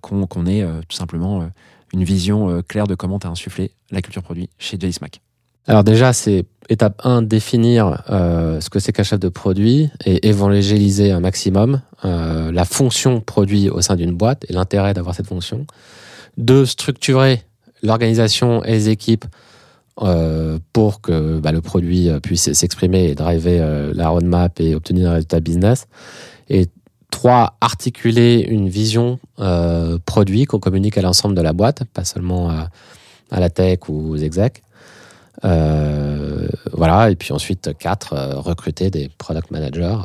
qu'on 0.00 0.46
ait 0.46 0.66
tout 0.88 0.96
simplement 0.96 1.50
une 1.92 2.04
vision 2.04 2.62
claire 2.62 2.86
de 2.86 2.94
comment 2.94 3.18
tu 3.18 3.26
as 3.26 3.30
insufflé 3.30 3.70
la 3.90 4.00
culture 4.00 4.22
produit 4.22 4.48
chez 4.58 4.80
Jelly 4.80 4.94
Smack? 4.94 5.20
Alors 5.68 5.84
déjà, 5.84 6.14
c'est 6.14 6.46
étape 6.70 7.02
1, 7.04 7.20
définir 7.20 8.02
euh, 8.08 8.58
ce 8.58 8.70
que 8.70 8.78
c'est 8.78 8.90
qu'un 8.92 9.02
chef 9.02 9.20
de 9.20 9.28
produit 9.28 9.90
et 10.06 10.26
évangéliser 10.26 11.12
un 11.12 11.20
maximum 11.20 11.82
euh, 12.06 12.50
la 12.50 12.64
fonction 12.64 13.20
produit 13.20 13.68
au 13.68 13.82
sein 13.82 13.94
d'une 13.94 14.12
boîte 14.12 14.46
et 14.48 14.54
l'intérêt 14.54 14.94
d'avoir 14.94 15.14
cette 15.14 15.26
fonction. 15.26 15.66
Deux, 16.38 16.64
structurer 16.64 17.42
l'organisation 17.82 18.64
et 18.64 18.72
les 18.72 18.88
équipes 18.88 19.26
euh, 20.02 20.58
pour 20.72 21.00
que 21.00 21.38
bah, 21.38 21.52
le 21.52 21.60
produit 21.60 22.08
puisse 22.22 22.52
s'exprimer 22.52 23.08
et 23.08 23.14
driver 23.14 23.60
euh, 23.60 23.92
la 23.94 24.08
roadmap 24.08 24.60
et 24.60 24.74
obtenir 24.74 25.10
un 25.10 25.14
résultat 25.14 25.40
business. 25.40 25.86
Et 26.48 26.68
trois, 27.10 27.56
articuler 27.60 28.46
une 28.48 28.68
vision 28.68 29.18
euh, 29.40 29.98
produit 30.04 30.44
qu'on 30.44 30.60
communique 30.60 30.98
à 30.98 31.02
l'ensemble 31.02 31.34
de 31.34 31.40
la 31.40 31.52
boîte, 31.52 31.84
pas 31.92 32.04
seulement 32.04 32.50
à, 32.50 32.70
la 33.40 33.50
tech 33.50 33.88
ou 33.88 34.10
aux 34.12 34.16
execs. 34.16 34.62
Euh, 35.44 36.48
voilà, 36.72 37.10
et 37.10 37.16
puis 37.16 37.32
ensuite, 37.32 37.76
quatre, 37.78 38.12
euh, 38.12 38.40
recruter 38.40 38.90
des 38.90 39.10
product 39.18 39.50
managers 39.50 39.98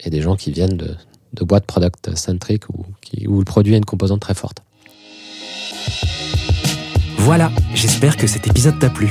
et 0.00 0.10
des 0.10 0.20
gens 0.20 0.36
qui 0.36 0.52
viennent 0.52 0.76
de, 0.76 0.96
boîtes 1.44 1.66
product 1.66 2.16
centric 2.16 2.68
ou 2.68 2.84
qui, 3.00 3.26
où 3.28 3.38
le 3.38 3.44
produit 3.44 3.74
a 3.74 3.76
une 3.76 3.84
composante 3.84 4.20
très 4.20 4.34
forte. 4.34 4.62
Voilà, 7.18 7.50
j'espère 7.74 8.16
que 8.16 8.26
cet 8.26 8.46
épisode 8.46 8.78
t'a 8.78 8.90
plu. 8.90 9.10